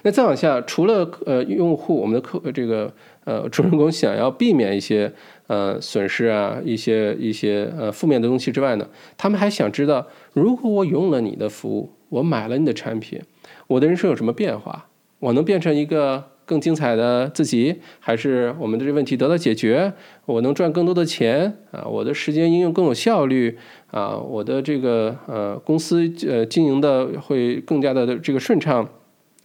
[0.02, 2.94] 那再往下，除了呃用户，我们的客这个
[3.24, 5.12] 呃主人公想要避免一些。
[5.48, 13.20] 呃，损失啊，一些一些呃负面的东西之外呢，他们还想知道，如果我用了你的服务，我买了你的产品，
[13.68, 14.88] 我的人生有什么变化？
[15.20, 19.92] 我能变成一个更精彩的自己，还是我们的这问题得到解决？
[20.26, 21.86] 我能赚更多的钱啊？
[21.86, 23.56] 我的时间应用更有效率
[23.92, 24.16] 啊？
[24.16, 28.88] 我的这个呃公司呃经营的会更加的这个顺畅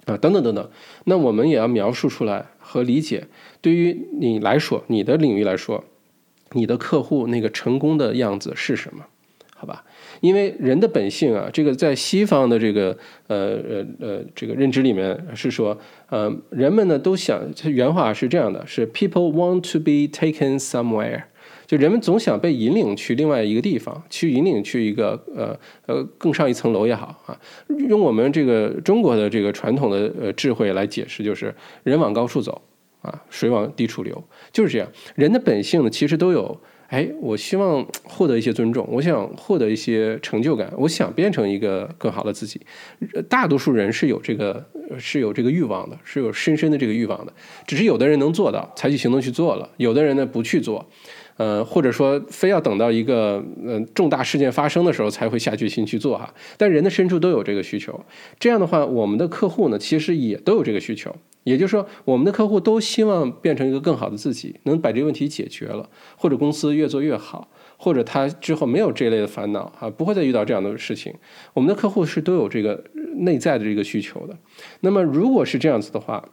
[0.05, 0.17] 啊？
[0.17, 0.69] 等等等等，
[1.05, 3.27] 那我们也要描述出来和理解，
[3.61, 5.83] 对于你来说，你的领域来说。
[6.53, 9.05] 你的客户那个成功的样子是什么？
[9.55, 9.83] 好吧，
[10.21, 12.97] 因为人的本性啊，这个在西方的这个
[13.27, 15.77] 呃呃呃这个认知里面是说，
[16.09, 21.21] 呃，人们呢都想，原话是这样的，是 people want to be taken somewhere，
[21.67, 27.39] 就人们总想被引领去另外一个地方，去引领去一个呃呃更上一层楼也好啊，
[27.87, 32.59] 用我们这个中国的这个传统的呃智慧来解释，就是人往高处走。
[33.01, 34.87] 啊，水往低处流，就是这样。
[35.15, 42.61] 人的本性呢，其实都有，哎，我希望获得一些尊重，我想获得一些成就感，我想变成一个更好的自己。
[43.27, 44.63] 大多数人是有这个
[44.99, 47.33] 是有这个欲望的，是有深深的这个欲望的，
[47.65, 50.87] 只是有的人能做到，采取行动去做了，有的人呢不去做。
[51.37, 57.99] 呃，或者说非要等到一个呃重大事件发生的时候才会下决心去做哈，但人的深处都有这个需求。
[58.39, 61.15] 这样的话，我们的客户呢，其实也都有这个需求。
[61.43, 71.11] 也就是说，我们的客户都希望变成一个更好的自己，能把这个问题解决了，或者公司越做越好，或者他之后没有这类的烦恼啊，不会再遇到这样的事情。
[71.55, 72.83] 我们的客户是都有这个
[73.15, 74.37] 内在的这个需求的。
[74.81, 76.23] 那么，如果是这样子的话，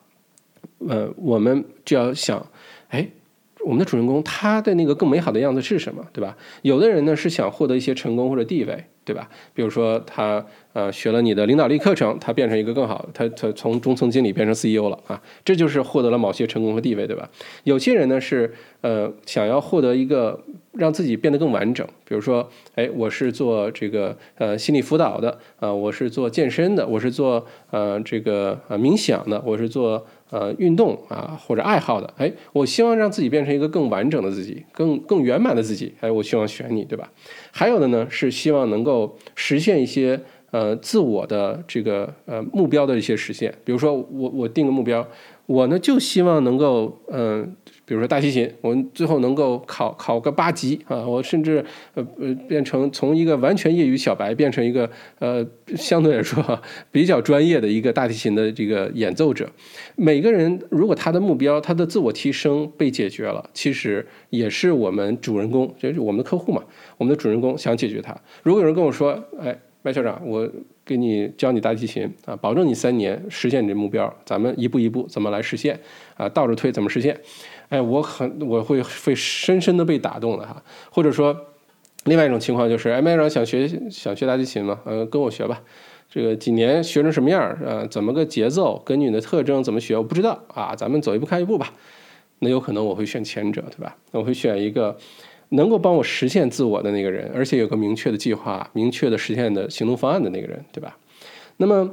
[0.86, 2.46] 呃，我们就要想，
[2.88, 3.08] 哎。
[3.68, 6.34] 我们的主人公他的那个更美好的样子是什么，对吧？
[6.62, 9.28] 有的人呢是想获得一些成功或者地位，对吧？
[9.52, 10.42] 比如说他
[10.72, 17.28] 呃学了你的领导力课程，他变成一个更好，他他从中层经理变成 CEO 了啊，这就是获得了某些成功和地位，对吧？
[17.64, 18.50] 有些人呢是
[18.80, 20.42] 呃想要获得一个
[20.72, 30.06] 让自己变得更完整，比如说哎我是做这个呃心理辅导的啊，我是做健身的，我是做呃这个呃冥想的，我是做。
[30.30, 37.10] 呃，运动啊，或者爱好的，哎，我希望让自己变成一个更完整的自己，更更圆满的自己，哎，我希望选你，对吧？
[37.50, 40.20] 还有的呢，是希望能够实现一些
[40.50, 45.06] 呃自我的这个呃目标的一些实现，比如说我我定个目标。
[45.48, 54.88] 我呢就希望能够，嗯，比如说大提琴，我们最后能够考考个八级啊，我甚至呃呃变成从一个完全业余小白变成一个
[55.20, 55.42] 呃
[55.74, 56.60] 相对来说
[56.92, 59.48] 比较专业的一个大提琴的这个演奏者。
[59.96, 66.62] 每个人如果他的目标、他的自我提升被解决了，其实也是我们主人公，就是我们的客户嘛，
[66.98, 68.14] 我们的主人公想解决他。
[68.42, 69.58] 如果有人跟我说，哎。
[69.80, 70.46] 麦校长，我
[70.88, 74.10] 给你教你大提琴啊，保证你三年实现你这目标。
[74.24, 75.78] 咱们一步一步怎么来实现
[76.16, 76.26] 啊？
[76.30, 77.20] 倒着推怎么实现？
[77.68, 80.62] 哎，我很我会会深深的被打动的哈。
[80.90, 81.36] 或者说，
[82.04, 84.80] 另外一种情况就是，哎，麦长想学想学大提琴吗？
[84.86, 85.62] 呃，跟我学吧。
[86.10, 87.86] 这个几年学成什么样啊？
[87.90, 88.80] 怎么个节奏？
[88.86, 89.94] 根据你的特征怎么学？
[89.94, 90.74] 我不知道啊。
[90.74, 91.74] 咱们走一步看一步吧。
[92.38, 93.94] 那有可能我会选前者，对吧？
[94.12, 94.96] 我会选一个。
[95.50, 100.96] 能够帮我实现自我的那个人，而且有个明确的计划、明确的实现的行动方案的那个人，对吧？
[101.56, 101.90] 那么，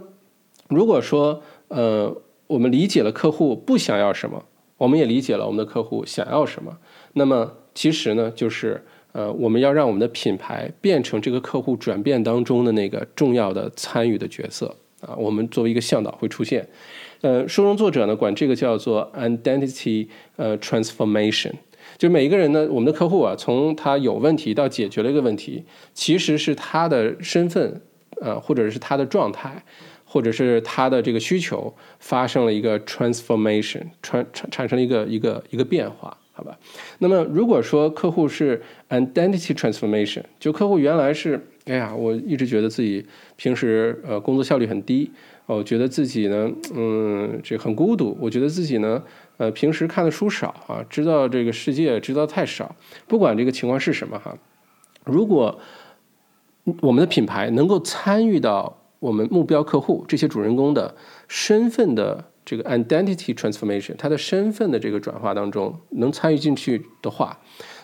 [0.67, 2.13] 如果说，呃，
[2.47, 4.43] 我们理解了客户不想要什么，
[4.77, 6.77] 我们也理解了我们的客户想要什么，
[7.13, 8.83] 那么其实呢，就是
[9.13, 15.15] 呃，我们要让我们的品牌变成这个客户转变当中的那个重要的参与的角色啊。
[15.17, 16.67] 我们作为一个向导会出现，
[17.21, 21.53] 呃，书中作者呢管这个叫做 identity 呃 transformation。
[21.97, 27.81] 就每一个人呢，我们的客户啊，从他有问题到解决了一个问题，其实是他的身份，
[28.21, 29.63] 呃，或者是他的状态，
[30.03, 36.57] 或者是他的这个需求发生了一个 transformation，产产产生了一个一个一个变化，好吧？
[36.99, 43.05] 那么如果说客户是 identity transformation，就客户原来是，哎呀，我一直觉得自己
[43.37, 45.09] 平时呃工作效率很低，
[45.45, 49.01] 我觉得自己呢，嗯，这很孤独，我觉得自己呢。
[49.37, 52.75] 呃，平时看的书少啊，知道这个世界知道太少。
[53.07, 54.37] 不管这个情况是什么哈，
[55.03, 55.59] 如果
[56.81, 60.95] 我们的品牌能够参与到我们目标客户这些主人公的
[61.27, 67.39] 身份的这个 identity transformation，他的身份的这个转化当中，能参与进去的话，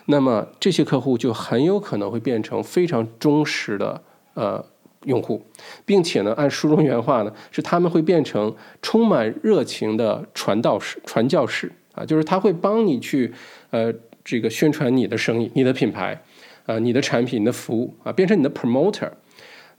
[0.06, 4.02] 那么这些客户就很有可能会变成非常忠实的
[4.34, 4.71] 呃。
[5.04, 5.42] 用户，
[5.84, 13.32] 并且呢，按书中原话呢，是他们会变成充满热情的传道士、传教士啊，就是他会帮你去
[13.70, 13.92] 呃
[14.24, 16.22] 这个宣传你的生意、你的品牌
[16.66, 19.10] 啊、你的产品、你的服务啊，变成你的 promoter。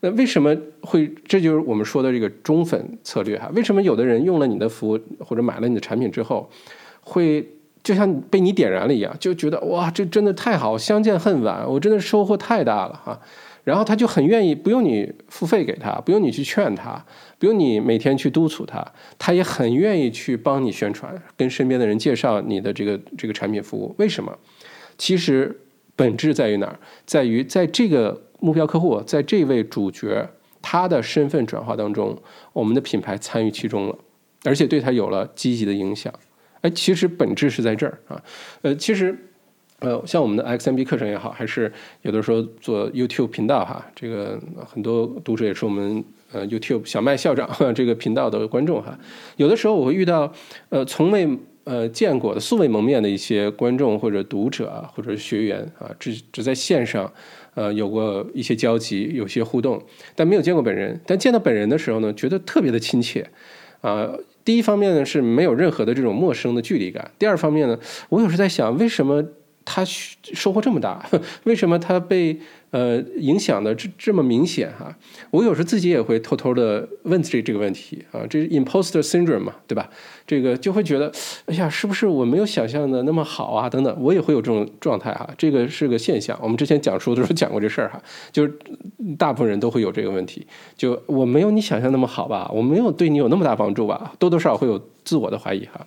[0.01, 1.09] 那为什么会？
[1.25, 3.49] 这就是我们说的这个忠粉策略哈。
[3.55, 6.49] 为什么有的人用了你的服务或者买了你的产品之后，
[6.99, 7.47] 会
[7.81, 13.17] 就像被你点燃了一样，就觉得哇，这真的太好，相见恨晚，我真的收获太大了哈。
[13.63, 17.05] 然后他就很愿意，不用你付费给他，不用你去劝他，
[17.39, 18.85] 不用你每天去督促他，
[19.17, 23.95] 他也很愿意去帮你宣传，跟身边的人介绍你的这个这个产品服务。
[23.97, 24.37] 为什么？
[24.97, 25.61] 其实
[25.95, 26.77] 本质在于哪儿？
[27.05, 30.29] 在于在这个目标客户，在这位主角
[30.61, 33.97] 他的身份转化当中，我们的品牌参与其中了，
[34.43, 36.13] 而且对他有了积极的影响。
[36.61, 38.21] 哎，其实本质是在这儿啊。
[38.63, 39.29] 呃，其实。
[39.83, 41.69] 呃，像我们的 XMB 课程也好，还是
[42.03, 48.97] 有的时候做 YouTube 频道哈，这个很多读者也是我们呃 YouTube 小麦校长 这个频道的观众哈。
[49.35, 50.31] 有的时候我会遇到
[50.69, 51.27] 呃从未
[51.65, 57.11] 呃见过的素未谋面的一些观众或者读者啊，或者学员啊，只只在线上
[57.53, 59.83] 呃有过一些交集，有些互动，
[60.15, 60.97] 但没有见过本人。
[61.05, 63.29] 但见到本人的时候呢，觉得特别的亲切
[63.81, 64.09] 啊。
[64.45, 67.11] 第一方面呢是没有任何的这种陌生的距离感。
[67.19, 67.77] 第二方面呢，
[68.07, 69.21] 我有时在想为什么。
[69.65, 71.05] 他收获这么大，
[71.45, 72.37] 为什么他被
[72.71, 74.95] 呃影响的这这么明显哈？
[75.31, 79.89] 我有时自己也会偷偷的问这这个问题啊，这是 imposter syndrome 嘛，对吧？
[80.25, 81.11] 这个就会觉得，
[81.45, 83.69] 哎呀，是不是我没有想象的那么好啊？
[83.69, 86.37] 等等，我也会有这种状态哈，这个是个现象。
[86.41, 88.01] 我们之前讲书的时候讲过这事儿哈，
[88.31, 88.53] 就是
[89.17, 90.45] 大部分人都会有这个问题，
[90.75, 92.49] 就我没有你想象那么好吧？
[92.53, 94.13] 我没有对你有那么大帮助吧？
[94.19, 95.85] 多多少少会有自我的怀疑哈。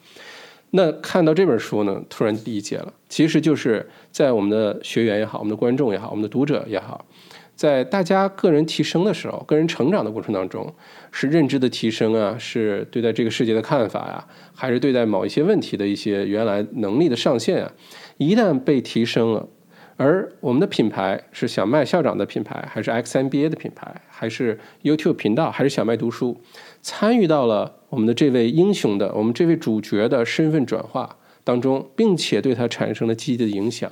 [0.77, 7.03] 那看到这本书呢，突然理解了，其实就是在我们的学员也好，我们的观众也好，我们的读者也好，
[7.55, 10.70] 在大家个人提升的时候，个人成长的过程当中，
[11.11, 17.72] 是认知的提升啊，是对待这个世界的看法呀，还是对待某一些问题的一些原来能力的上限啊，
[18.18, 19.49] 一旦被提升了，
[19.97, 26.40] 而我们的品牌是小麦校长的品牌，还是 XMBA 的品牌，还是 YouTube 频道，还是小麦读书，
[26.82, 27.72] 参与到了。
[27.88, 33.90] 我们的这位英雄的，我们这位主角的身份转化当中，并且对他产生了积极的影响。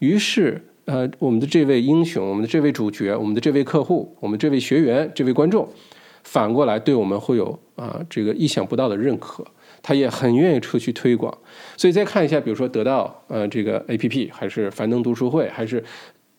[0.00, 5.66] 于是，呃，我们的这位英雄，我们的这位主角，我们的这位客户，我们这位学员，这位观众，
[6.24, 9.46] 反过来对我们会有啊这个意想不到的认可，
[9.86, 11.32] 他也很愿意出去推广。
[11.76, 15.84] 所以再看一下，比如说得到呃这个 A P P，还是樊登读书会，还是。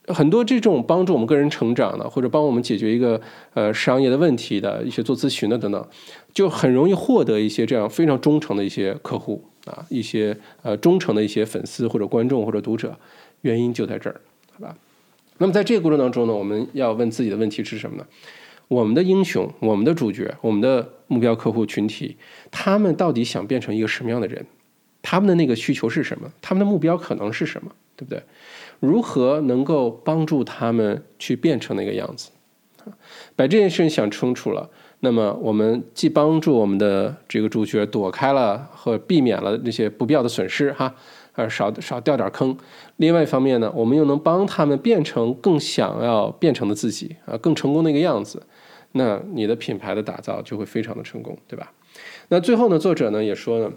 [0.09, 3.19] 很多这种帮助我们个人成长的，或者帮我们解决一个
[3.53, 5.85] 呃商业的问题的一些做咨询的等等，
[6.33, 12.97] 就很容易获得一些这样非常忠诚的一些客户啊，一些呃忠诚的一些粉丝或者观众或者读者，
[13.41, 14.21] 原因就在这儿，
[14.53, 14.73] 好吧？
[15.39, 18.07] 那么在这个过程当中呢，我们要问自己的问题是什么呢？
[18.69, 22.17] 我们的英雄、我们的主角、我们的目标客户群体，
[22.51, 24.45] 他们到底想变成一个什么样的人？
[25.01, 26.29] 他们的那个需求是什么？
[26.41, 27.71] 他们的目标可能是什么？
[27.95, 28.21] 对不对？
[28.79, 32.29] 如何能够帮助他们去变成那个样子？
[33.35, 34.69] 把这件事情想清楚了，
[35.01, 40.93] 那么我们既帮助我们的这个主角躲开了和避免了那些不必要的损失，哈，
[41.33, 42.57] 呃，少少掉点坑。
[42.97, 48.41] 另外一方面呢，我们又能帮他们变成更想要变成的自己啊，更成功的一个样子。
[48.97, 51.71] 那你的品牌的打造就会非常的成功，对吧？
[52.27, 53.71] 那最后呢，作者呢也说呢。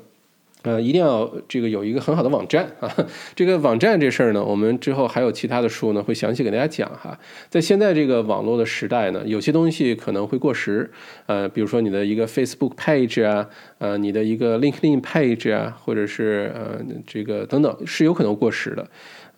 [0.62, 2.94] 呃，一定要这个有一个很好的网站啊！
[3.34, 7.18] 这个网站这事儿呢，我们之后还有其他的书呢，会详细给大家讲哈。
[7.48, 10.90] 在现在这个网络的时代呢，有些东西可能会过时，
[11.24, 13.48] 呃，比如说你的一个 Facebook page 啊，
[13.78, 18.86] 呃，你的一个 LinkedIn page 啊，或者是呃这个等等，是有可能过时的。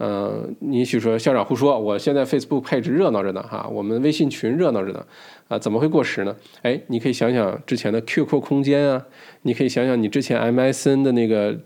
[0.03, 5.07] 呃，你也许说校长胡说，我现在 Facebook 配置热闹着呢哈，我们微信群热闹着呢，
[5.47, 6.35] 啊，怎么会过时呢？
[6.63, 9.07] 哎，你可以想想之前的 QQ 空间啊。
[9.43, 11.57] 你可以想想你之前 MSN 的那个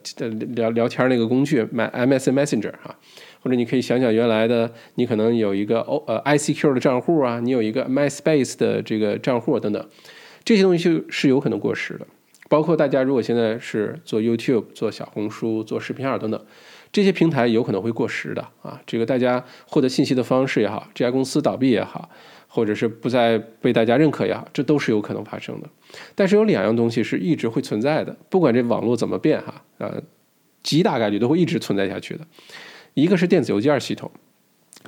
[0.54, 2.94] 聊聊天那个工具，MSN Messenger 哈，
[3.40, 9.82] 或者你可以想想原来的你可能有一个 O 呃 ICQ 的账户啊，你有一个 MySpace 的这个账户等等，
[10.44, 12.06] 这些东西是有可能过时的。
[12.48, 16.40] 包括大家如果现在是做 YouTube、做小红书、做视频号等等，
[16.96, 18.80] 这些平台有可能会过时的啊。
[18.86, 22.08] 这个大家获得信息的方式也好，这家公司倒闭也好。
[22.48, 25.68] 或者是不再被大家认可也好，这都是有可能发生的。
[26.14, 30.02] 但是有两样东西是一直会存在的，不管这网络怎么变哈，呃，
[30.62, 32.26] 极大概率都会一直存在下去的。
[32.94, 34.10] 一个是电子邮件系统，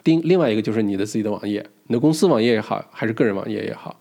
[0.05, 4.01] 另另外一个就是你的自己的网页，你的公司网页也好，还是个人网页也好。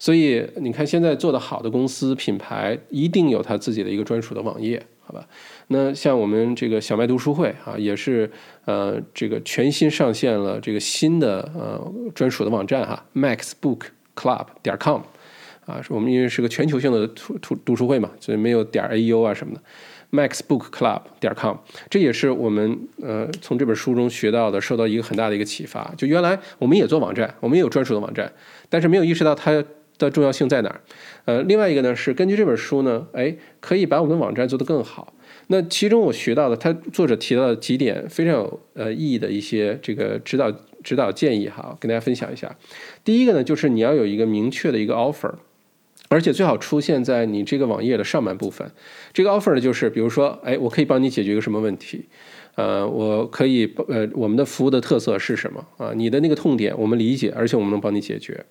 [0.00, 4.84] 所以你看，现在做的好的公司品牌，一定有它自己的一个专属的网页。
[5.06, 5.26] 好吧，
[5.68, 8.30] 那像我们这个小麦读书会啊，也是
[8.64, 15.02] 呃这个全新上线了这个新的呃专属的网站哈，maxbookclub 点 com
[15.66, 19.60] 啊，是我们因为是个全球性的读读读书会嘛，所以没有点 a u 啊什么的
[20.10, 21.56] ，maxbookclub 点 com，
[21.90, 25.92] 这也是我们呃从这本书中学到的，受到一个很大的一个启发。
[25.98, 28.32] 就原来我们也做网站，我们也有专属的网站，
[28.70, 29.62] 但是没有意识到它。
[29.98, 30.80] 的重要性在哪儿？
[31.24, 35.14] 呃，另外一个呢是根据这本书呢，哎，可以把我们的网站做得更好。
[35.48, 40.50] 那其中我学到的，他作者提到的几点非常有呃意义的一些这个指导
[40.82, 42.56] 指导建议哈，跟大家分享一下。
[43.04, 45.32] 第一个呢，就是你要有一个明确的一个 offer，
[46.08, 48.70] 而且最好出现在你这个网页的上半部分。
[49.12, 52.06] 这个 offer 呢，就是比如说，哎，我可以帮你解决一个什么问题？
[52.54, 55.92] 呃，我可以呃，我们的服务的特色是什么啊？
[55.94, 58.44] 你的那个痛点我们理解，而且我们能帮你解决。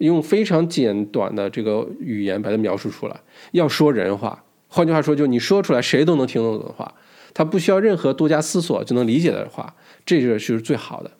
[0.00, 3.20] 用非常简短的这个语言把它描述出来，
[3.52, 4.42] 要说人话。
[4.66, 6.94] 换句话说，就你说出来谁都能听懂的话，
[7.34, 9.74] 他不需要任何多加思索就能理解的话，
[10.06, 11.10] 这就是最好的，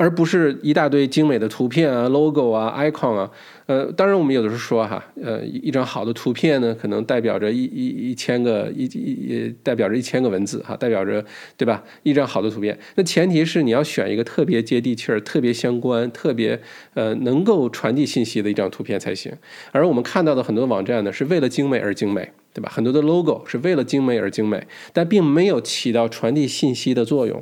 [0.00, 3.30] 而不是一大堆精美的图片啊、logo 啊、icon 啊，
[3.66, 11.22] 呃，当然我们有的时候说哈，呃，一张好的图片呢，可能代表着一一一千个一一代表着一千个文字哈，代表着
[11.58, 11.84] 对吧？
[12.02, 16.58] 一张好的图片，那前提是你要选一个特别接地气儿、特别相关、特别
[16.94, 19.30] 呃能够传递信息的一张图片才行。
[19.70, 22.30] 而我们看到的很多网站呢，是为了精美而精美。
[22.52, 22.68] 对吧？
[22.74, 27.40] 很多的 logo 是为了精美而精美，但并没有起到传递信息的作用。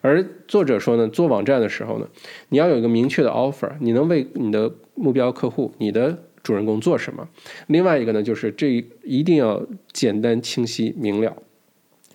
[0.00, 2.06] 而作者说呢，做网站的时候呢，
[2.48, 7.28] 你要有一个明确的 offer，你能为你的目标客户、你的主人公做什么？
[7.66, 11.36] 另外一个呢，就是这一定要简单、清晰、明了，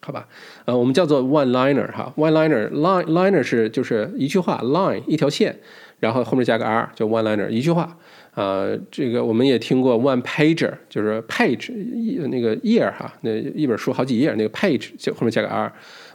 [0.01, 0.28] 好吧？
[0.66, 5.55] 呃，我们叫做 one liner 哈，one liner line liner 是就是一句话，line 一条线，
[5.99, 7.97] 然后后面加个 r，叫 one liner 一句话。
[8.36, 15.72] 呃，这个我们也听过 one pager，就是 page 一那个页哈，那一本书好几页，那个 page 就后面加个 r。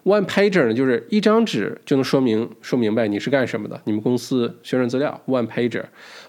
[0.09, 5.21] One pager 呢，就是一张纸就能说明说明白你是干什么的，你们公司宣传资料。
[5.27, 5.85] one pager。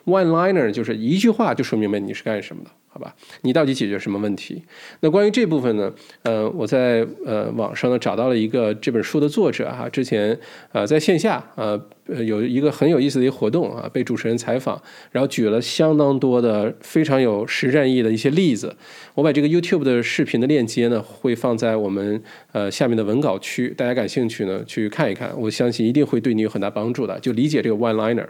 [0.06, 2.70] one liner 就是一句话就说明白你是干什么的。
[2.92, 4.64] 好吧，你到底解决什么问题？
[5.02, 5.94] 那关于这部分呢？
[6.24, 10.38] 呃，我在呃网上呢找到了一个这本书的作者哈，之前
[10.72, 11.80] 呃在线下呃
[12.12, 14.82] 呃有一个很有意思的一个活动啊，被主持人采访，
[15.12, 18.76] 然后举了相当多的非常有实战意义的一些例子。
[19.14, 28.26] 我把这个 YouTube 的视频的链接呢会放在我们呃下面的文稿区，大家感兴趣呢去看一看，我相信一定会对你有很大帮助的，就理解这个 One Liner。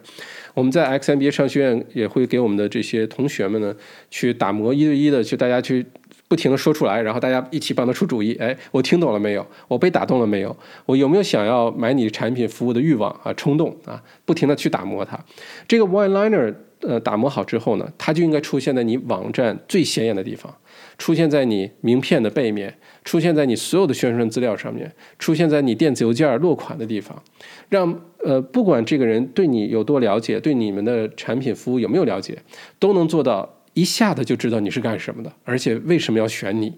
[0.53, 3.73] 我们在 XMBA 商学院也会给我们的这些同学们呢，
[4.09, 5.86] 去打磨一对一的，去大家去
[6.30, 8.34] 不停的说出来，然后大家一起帮他出主意。
[8.36, 9.45] 哎，我听懂了没有？
[9.67, 10.55] 我被打动了没有？
[10.86, 13.34] 我有没有想要买你产品服务的欲望啊？
[13.34, 14.01] 冲动啊？
[14.23, 15.19] 不停的去打磨它。
[15.67, 20.55] 这个 One Liner 呃打磨好之后呢，它就应该出现在你网站最显眼的地方。
[20.99, 27.21] 出现在你名片的背面，出现在你所有的宣传资料上面，出现在你电子邮件落款的地方，
[27.69, 32.38] 让呃不管这个人对你有多了解，对你们的产品服务有没有了解，
[32.80, 36.74] 都能做到一下子就知道你是干什么的，而且为什么要选你。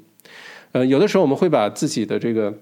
[0.72, 2.54] 呃，有的时候我们会把自己的这个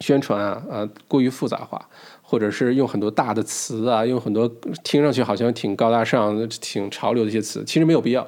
[0.00, 1.88] 宣传啊啊过于复杂化，
[2.22, 4.48] 或者是用很多大的词啊，用很多
[4.84, 8.26] 听上去好像挺高大上、挺潮流的一些词，其实没有必要。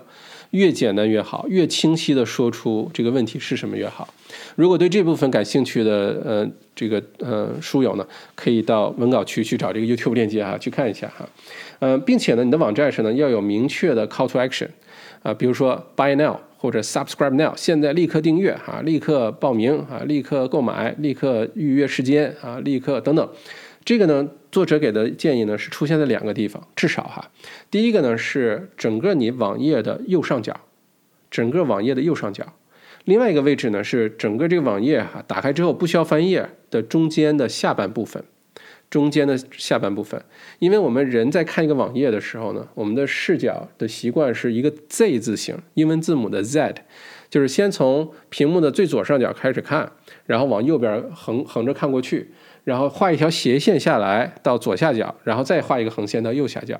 [0.50, 4.12] 越简单越好，越清晰的说出这个问题是什么越好。
[4.56, 11.28] 如果对这部分感兴趣的呃这个呃书友呢，可以到文稿区去找这个 YouTube 链接哈，去看一下哈。
[11.78, 14.68] 呃，并且呢，你的网站上呢要有明确的 Call to Action
[15.22, 23.28] 啊，比如说 Buy now 或者 Subscribe now，现在立刻订阅哈，立刻报名啊，立刻购买，立刻预约时间啊，立刻等等。
[23.84, 27.30] 这个呢，作者给的建议呢是出现在两个地方，至少哈。
[27.70, 30.54] 第一个呢是整个你网页的右上角，
[31.30, 32.44] 整个网页的右上角。
[33.04, 38.22] 另外一个位置呢是整个这个网页哈，打开之后不需要翻页的中间的下半部分，
[38.90, 40.20] 中间的下半部分。
[40.58, 46.74] 因为我们人在看一个网页的时候呢，我们的视角的习惯是一个 Z 字形，英文字母的 Z，
[47.30, 49.92] 就是先从屏幕的最左上角开始看，
[50.26, 52.32] 然后往右边横横着看过去。
[52.62, 56.78] 然后画一条斜线下来到左下角，然后再画一个横线到右下角，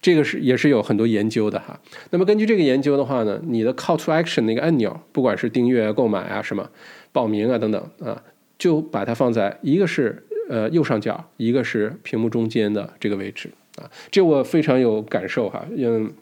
[0.00, 1.80] 这个是也是有很多研究的哈。
[2.10, 6.68] 那么根据这个研究的话呢，你的 call to action 那个按钮，不管是订阅、购买啊、什么
[7.12, 8.22] 报名啊等等啊，
[8.58, 13.90] 就把它放在一个是呃右上角，一个是屏幕中间的这个位置啊。
[14.10, 16.12] 这我非常有感受哈，因。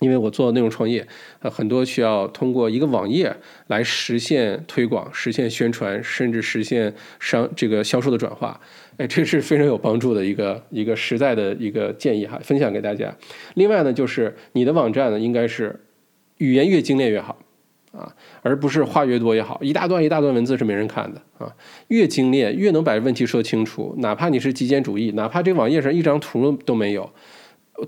[0.00, 1.06] 因为我做内容创业，
[1.40, 8.58] 呃，很多需要通过一个网页来实现推广、实现宣传，甚至实现商这个销售的转化，
[8.96, 13.14] 哎，这是非常有帮助的一个一个实在的一个建议哈，分享给大家。
[13.56, 15.78] 另外呢，就是你的网站呢，应该是
[16.38, 17.38] 语言越精炼越好
[17.92, 21.52] 啊，而不是话越多越好，一大段一大段文字是没人看的啊，
[21.88, 27.10] 越精炼越能把问题说清楚，哪怕你是极简主义，哪怕这网页上一张图都没有，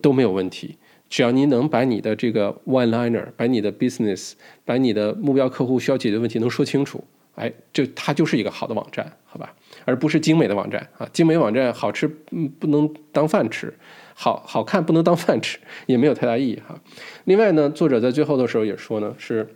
[0.00, 0.76] 都没有问题。
[1.09, 4.32] 只要你能把你的这个 one liner，把你的 business，
[4.64, 9.55] 把你的目标客户需要解决问题能说清楚，哎，这它就是一个好的网站，好吧？
[9.84, 13.72] 而不是精美的网站啊，精美网站好吃，嗯，不能当饭吃，
[14.14, 16.80] 好好看不能当饭吃，也没有太大意义哈。
[17.24, 19.46] 另外呢，作者在最后的时候也说呢，是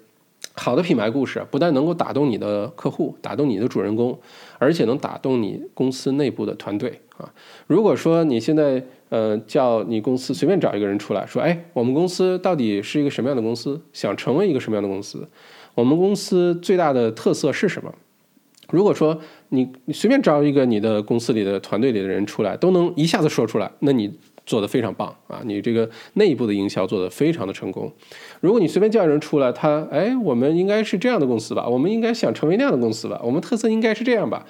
[0.56, 4.18] 好的品牌故事不但能够打动你的客户，打动你的主人公，
[4.58, 7.30] 而且能打动你公司内部的团队啊。
[7.66, 13.80] 如果说你现在呃，叫你公司随便找一个人出来说，哎，我们公司到底是一个什么样的公司？
[13.92, 15.28] 想成为一个什么样的公司？
[15.74, 17.94] 我们公司最大的特色是什么？
[18.70, 19.16] 如果说
[19.50, 25.42] 你你随便招一个你的公司里的团队里的人出来，都能一下子说出来，那你做的非常棒啊！
[25.44, 27.92] 你这个内部的营销做的非常的成功。
[28.40, 31.68] 如果你随便叫人出来，他哎，我们应该是这样的公司吧？
[31.68, 33.20] 我们应该想成为那样的公司吧？
[33.22, 34.46] 我们特色应该是这样吧？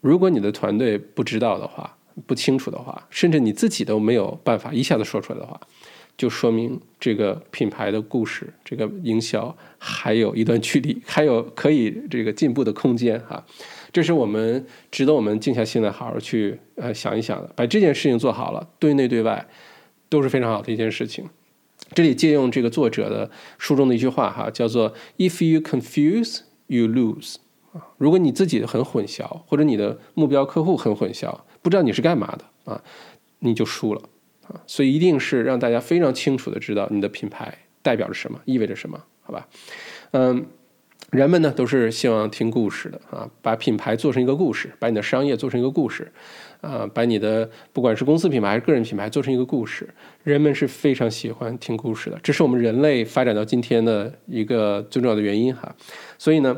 [0.00, 1.96] 如果你的团队不知道的话。
[2.26, 5.60] 不清楚的话，甚至你自己都没有办法一下子说出来的话，
[6.18, 13.42] 就说明这个品牌的故事，这个营销还有一段距离，还有可以这个进步的空间哈。
[13.92, 19.48] 这是我们值得我们静下心来好好去呃想一想的，把这件事情做好了，对内对外
[20.08, 21.24] 都是非常好的一件事情。
[21.94, 27.36] 这里借用这个作者的书中的一句话哈，叫做 “If you confuse, you lose。”
[27.72, 32.82] 啊，如果你自己很混淆，或者你的目标客户很混淆，不知道你是干嘛的啊，
[33.38, 34.02] 你就输了
[34.48, 34.60] 啊。
[34.66, 39.48] 所以一定是让大家非常清楚的知道你的品牌代表着什么，意味着什么，好吧？
[40.12, 40.46] 嗯。
[41.10, 46.12] 人们呢都是希望听故事的啊，把品牌做成一个故事，把你的商业做成一个故事，
[46.60, 49.88] 啊，把你的不管是公司品牌还是个人品牌做成一个故事，
[50.22, 55.74] 人们是非常喜欢听故事的，这是我们人类发展到今天的一个最重要的原因哈。
[56.18, 56.54] 所以呢，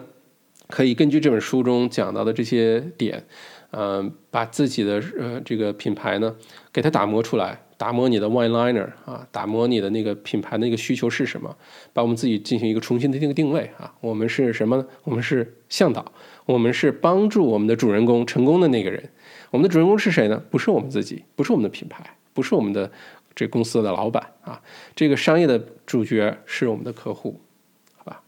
[0.67, 3.25] 可以根据这本书中讲到的这些点，
[3.71, 6.35] 嗯，把自己的呃这个品牌呢
[6.73, 7.63] 给它打磨出来。
[7.81, 11.57] 打磨你的 one liner 啊，打磨你的那个品牌的那个需求是什么？
[11.95, 14.87] 把我们自己进行一个重新的定定位啊，我们是什么呢？
[15.03, 16.13] 我们是向导，
[16.45, 19.03] 我们是帮助我们的主人公成功的那个人。
[19.51, 20.43] 我们的主人公是谁呢？
[20.51, 22.05] 不是我们自己，不是我们的品牌，
[22.35, 22.93] 不是我们的
[23.35, 24.61] 这公司的老板啊。
[24.95, 27.41] 这个商业的主角是我们的客户，
[27.97, 28.23] 好吧？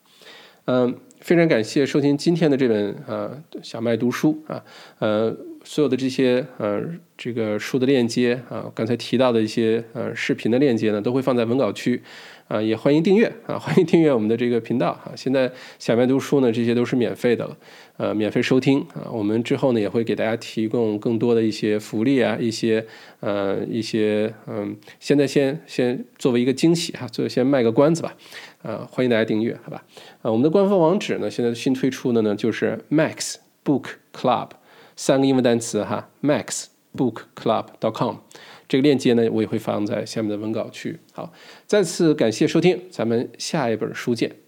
[0.64, 4.64] 嗯，非常感谢收听今天的这本呃小麦读书啊，
[5.00, 5.36] 呃。
[5.64, 6.82] 所有的这些呃，
[7.16, 12.02] 这个书的链接啊，刚才提到的一些呃视频的链接呢，都会放在文稿区
[12.48, 15.12] 啊，也欢迎订阅啊，欢迎订阅我们的这个频道啊。
[15.14, 17.56] 现在小麦读书呢，这些都是免费的了，
[17.96, 19.08] 呃，免费收听啊。
[19.12, 22.84] 我们之后呢，也会给大家提供更多的一些福利啊，一些
[23.20, 28.14] 呃一些嗯，现在先先作为一个惊喜哈，就先卖个关子吧，
[28.62, 29.84] 啊，欢迎大家订阅，好吧？
[30.22, 34.48] 啊，我们的官方网址呢，现在新推出的呢，就是 Max Book Club。
[34.96, 38.16] 三个英文单词哈，maxbookclub.com，
[38.68, 40.98] 这个链接呢，我也会放在下面的文稿区。
[41.12, 41.32] 好，
[41.66, 44.41] 再次感谢收听，咱们下一本书见。